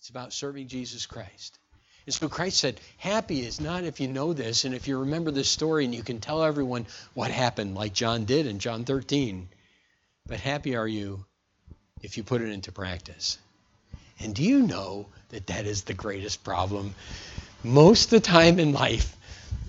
it's 0.00 0.10
about 0.10 0.32
serving 0.32 0.66
Jesus 0.66 1.06
Christ. 1.06 1.58
And 2.06 2.14
so 2.14 2.28
Christ 2.28 2.58
said, 2.58 2.80
Happy 2.96 3.46
is 3.46 3.60
not 3.60 3.84
if 3.84 4.00
you 4.00 4.08
know 4.08 4.32
this 4.32 4.64
and 4.64 4.74
if 4.74 4.88
you 4.88 4.98
remember 4.98 5.30
this 5.30 5.48
story 5.48 5.84
and 5.84 5.94
you 5.94 6.02
can 6.02 6.18
tell 6.18 6.42
everyone 6.42 6.86
what 7.14 7.30
happened, 7.30 7.76
like 7.76 7.92
John 7.92 8.24
did 8.24 8.46
in 8.46 8.58
John 8.58 8.84
13. 8.84 9.48
But 10.26 10.40
happy 10.40 10.74
are 10.74 10.88
you 10.88 11.24
if 12.02 12.16
you 12.16 12.24
put 12.24 12.42
it 12.42 12.50
into 12.50 12.72
practice. 12.72 13.38
And 14.18 14.34
do 14.34 14.42
you 14.42 14.60
know 14.60 15.06
that 15.28 15.46
that 15.46 15.66
is 15.66 15.84
the 15.84 15.94
greatest 15.94 16.42
problem? 16.42 16.96
Most 17.62 18.06
of 18.06 18.10
the 18.10 18.20
time 18.20 18.58
in 18.58 18.72
life, 18.72 19.16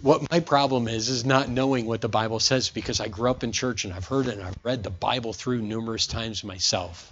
what 0.02 0.30
my 0.32 0.40
problem 0.40 0.88
is 0.88 1.10
is 1.10 1.26
not 1.26 1.50
knowing 1.50 1.86
what 1.86 2.02
the 2.02 2.10
Bible 2.10 2.40
says 2.40 2.70
because 2.70 3.00
I 3.00 3.08
grew 3.08 3.30
up 3.30 3.44
in 3.44 3.52
church 3.52 3.86
and 3.86 3.94
I've 3.94 4.08
heard 4.08 4.28
it 4.28 4.38
and 4.38 4.44
I've 4.44 4.58
read 4.64 4.84
the 4.84 4.90
Bible 4.90 5.34
through 5.34 5.62
numerous 5.62 6.08
times 6.08 6.44
myself. 6.44 7.12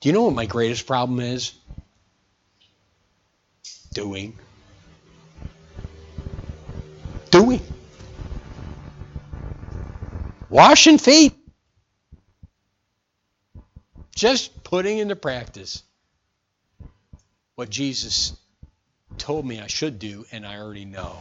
Do 0.00 0.08
you 0.08 0.12
know 0.12 0.22
what 0.22 0.34
my 0.34 0.46
greatest 0.46 0.86
problem 0.86 1.20
is? 1.20 1.52
Doing. 3.94 4.36
Doing. 7.30 7.60
Washing 10.50 10.98
feet. 10.98 11.34
Just 14.14 14.64
putting 14.64 14.98
into 14.98 15.14
practice 15.14 15.82
what 17.54 17.70
Jesus 17.70 18.36
told 19.18 19.46
me 19.46 19.60
I 19.60 19.68
should 19.68 19.98
do 19.98 20.26
and 20.32 20.44
I 20.44 20.58
already 20.58 20.84
know. 20.84 21.16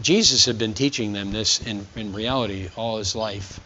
Jesus 0.00 0.44
had 0.44 0.58
been 0.58 0.74
teaching 0.74 1.12
them 1.12 1.32
this 1.32 1.60
in, 1.60 1.86
in 1.96 2.12
reality 2.12 2.68
all 2.76 2.98
his 2.98 3.16
life. 3.16 3.60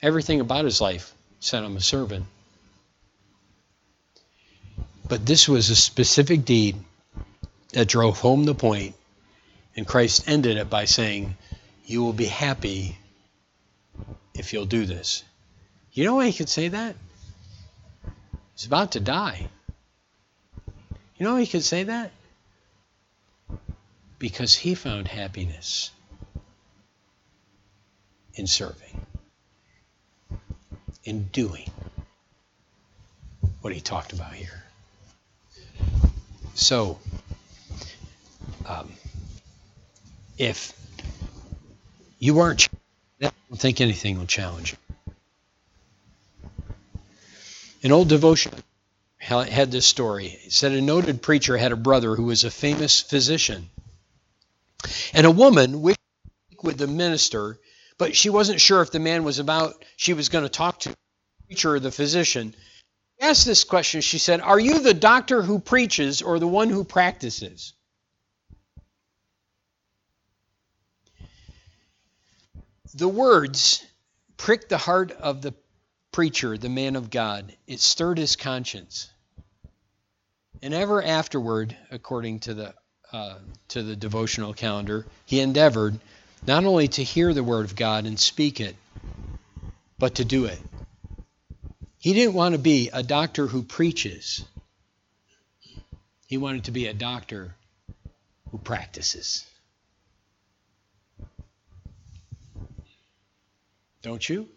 Everything 0.00 0.40
about 0.40 0.64
his 0.64 0.80
life 0.80 1.14
said, 1.40 1.62
I'm 1.62 1.76
a 1.76 1.80
servant. 1.80 2.26
But 5.08 5.26
this 5.26 5.48
was 5.48 5.70
a 5.70 5.76
specific 5.76 6.44
deed 6.44 6.76
that 7.72 7.88
drove 7.88 8.18
home 8.18 8.44
the 8.44 8.54
point, 8.54 8.94
and 9.76 9.86
Christ 9.86 10.24
ended 10.26 10.56
it 10.56 10.70
by 10.70 10.86
saying, 10.86 11.36
You 11.84 12.02
will 12.02 12.12
be 12.12 12.26
happy 12.26 12.96
if 14.34 14.52
you'll 14.52 14.64
do 14.64 14.86
this. 14.86 15.24
You 15.92 16.04
know 16.04 16.14
why 16.16 16.26
he 16.28 16.32
could 16.32 16.48
say 16.48 16.68
that? 16.68 16.96
He's 18.54 18.66
about 18.66 18.92
to 18.92 19.00
die. 19.00 19.48
You 21.16 21.26
know 21.26 21.34
why 21.34 21.40
he 21.40 21.46
could 21.46 21.64
say 21.64 21.84
that? 21.84 22.10
Because 24.22 24.54
he 24.54 24.76
found 24.76 25.08
happiness 25.08 25.90
in 28.34 28.46
serving, 28.46 29.04
in 31.02 31.24
doing 31.32 31.68
what 33.62 33.72
he 33.72 33.80
talked 33.80 34.12
about 34.12 34.32
here. 34.32 34.62
So, 36.54 37.00
um, 38.64 38.92
if 40.38 40.72
you 42.20 42.38
aren't, 42.38 42.68
I 43.20 43.32
don't 43.48 43.58
think 43.58 43.80
anything 43.80 44.18
will 44.18 44.26
challenge 44.26 44.70
you. 44.70 44.78
An 47.82 47.90
old 47.90 48.08
devotion 48.08 48.52
had 49.18 49.72
this 49.72 49.84
story. 49.84 50.38
It 50.44 50.52
said 50.52 50.70
a 50.70 50.80
noted 50.80 51.22
preacher 51.22 51.56
had 51.56 51.72
a 51.72 51.76
brother 51.76 52.14
who 52.14 52.26
was 52.26 52.44
a 52.44 52.52
famous 52.52 53.00
physician 53.00 53.68
And 55.12 55.26
a 55.26 55.30
woman 55.30 55.82
with 55.82 55.96
the 56.62 56.86
minister, 56.86 57.58
but 57.98 58.16
she 58.16 58.30
wasn't 58.30 58.60
sure 58.60 58.82
if 58.82 58.90
the 58.90 58.98
man 58.98 59.24
was 59.24 59.38
about 59.38 59.84
she 59.96 60.12
was 60.12 60.28
going 60.28 60.44
to 60.44 60.50
talk 60.50 60.80
to, 60.80 60.90
the 60.90 60.96
preacher 61.46 61.74
or 61.74 61.80
the 61.80 61.90
physician. 61.90 62.54
Asked 63.20 63.46
this 63.46 63.64
question. 63.64 64.00
She 64.00 64.18
said, 64.18 64.40
"Are 64.40 64.58
you 64.58 64.80
the 64.80 64.94
doctor 64.94 65.42
who 65.42 65.58
preaches 65.58 66.22
or 66.22 66.38
the 66.38 66.48
one 66.48 66.70
who 66.70 66.84
practices?" 66.84 67.74
The 72.94 73.08
words 73.08 73.84
pricked 74.36 74.68
the 74.68 74.78
heart 74.78 75.12
of 75.12 75.40
the 75.40 75.54
preacher, 76.10 76.58
the 76.58 76.68
man 76.68 76.96
of 76.96 77.10
God. 77.10 77.56
It 77.66 77.80
stirred 77.80 78.18
his 78.18 78.36
conscience. 78.36 79.08
And 80.60 80.74
ever 80.74 81.02
afterward, 81.02 81.76
according 81.90 82.40
to 82.40 82.54
the 82.54 82.74
uh, 83.12 83.34
to 83.68 83.82
the 83.82 83.96
devotional 83.96 84.54
calendar, 84.54 85.06
he 85.26 85.40
endeavored 85.40 85.98
not 86.46 86.64
only 86.64 86.88
to 86.88 87.04
hear 87.04 87.32
the 87.32 87.44
word 87.44 87.64
of 87.64 87.76
God 87.76 88.06
and 88.06 88.18
speak 88.18 88.60
it, 88.60 88.74
but 89.98 90.16
to 90.16 90.24
do 90.24 90.46
it. 90.46 90.58
He 91.98 92.14
didn't 92.14 92.34
want 92.34 92.54
to 92.54 92.58
be 92.58 92.90
a 92.92 93.02
doctor 93.02 93.46
who 93.46 93.62
preaches. 93.62 94.44
He 96.26 96.36
wanted 96.36 96.64
to 96.64 96.72
be 96.72 96.86
a 96.88 96.94
doctor 96.94 97.54
who 98.50 98.58
practices. 98.58 99.46
Don't 104.02 104.28
you? 104.28 104.48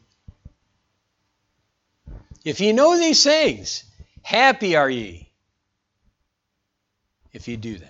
If 2.43 2.61
you 2.61 2.73
know 2.73 2.97
these 2.97 3.23
things, 3.23 3.83
happy 4.23 4.75
are 4.75 4.89
ye 4.89 5.29
if 7.33 7.47
you 7.47 7.57
do 7.57 7.77
them. 7.77 7.89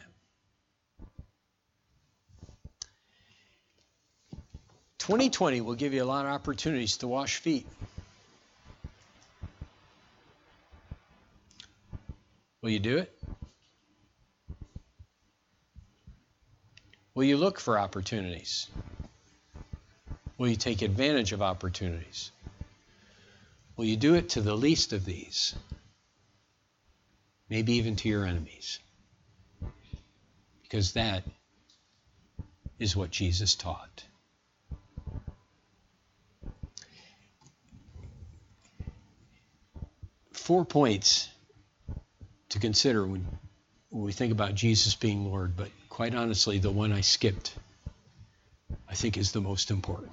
2020 5.06 5.62
will 5.62 5.76
give 5.76 5.94
you 5.94 6.02
a 6.02 6.04
lot 6.04 6.26
of 6.26 6.32
opportunities 6.32 6.98
to 6.98 7.08
wash 7.08 7.36
feet. 7.36 7.68
Will 12.64 12.72
you 12.72 12.80
do 12.80 12.98
it? 12.98 13.16
Will 17.14 17.26
you 17.26 17.38
look 17.38 17.60
for 17.60 17.78
opportunities? 17.78 18.68
Will 20.40 20.48
you 20.48 20.56
take 20.56 20.82
advantage 20.82 21.34
of 21.34 21.44
opportunities? 21.44 22.32
Will 23.78 23.86
you 23.86 23.98
do 23.98 24.16
it 24.16 24.30
to 24.30 24.42
the 24.42 24.56
least 24.56 24.92
of 24.92 25.06
these? 25.06 25.54
Maybe 27.48 27.74
even 27.74 27.96
to 27.98 28.10
your 28.10 28.26
enemies. 28.26 28.80
Because 30.64 30.94
that 30.94 31.24
is 32.80 32.96
what 32.96 33.12
Jesus 33.12 33.54
taught. 33.54 34.04
Four 40.46 40.64
points 40.64 41.28
to 42.50 42.60
consider 42.60 43.04
when, 43.04 43.26
when 43.90 44.04
we 44.04 44.12
think 44.12 44.32
about 44.32 44.54
Jesus 44.54 44.94
being 44.94 45.26
Lord, 45.26 45.58
but 45.58 45.70
quite 45.90 46.14
honestly, 46.14 46.60
the 46.60 46.70
one 46.70 46.92
I 46.92 47.02
skipped, 47.02 47.56
I 48.88 48.94
think, 48.94 49.18
is 49.18 49.32
the 49.32 49.42
most 49.42 49.72
important. 49.72 50.12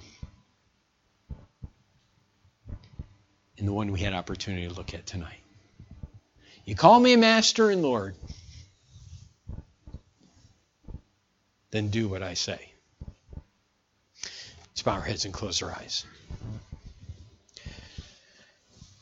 And 3.59 3.67
the 3.67 3.73
one 3.73 3.91
we 3.91 3.99
had 3.99 4.13
opportunity 4.13 4.67
to 4.67 4.73
look 4.73 4.95
at 4.95 5.05
tonight. 5.05 5.39
You 6.65 6.73
call 6.73 6.99
me 6.99 7.15
Master 7.15 7.69
and 7.69 7.83
Lord, 7.83 8.15
then 11.69 11.89
do 11.89 12.07
what 12.07 12.23
I 12.23 12.33
say. 12.33 12.71
Let's 14.69 14.81
bow 14.81 14.93
our 14.93 15.01
heads 15.01 15.25
and 15.25 15.33
close 15.33 15.61
our 15.61 15.69
eyes. 15.71 16.05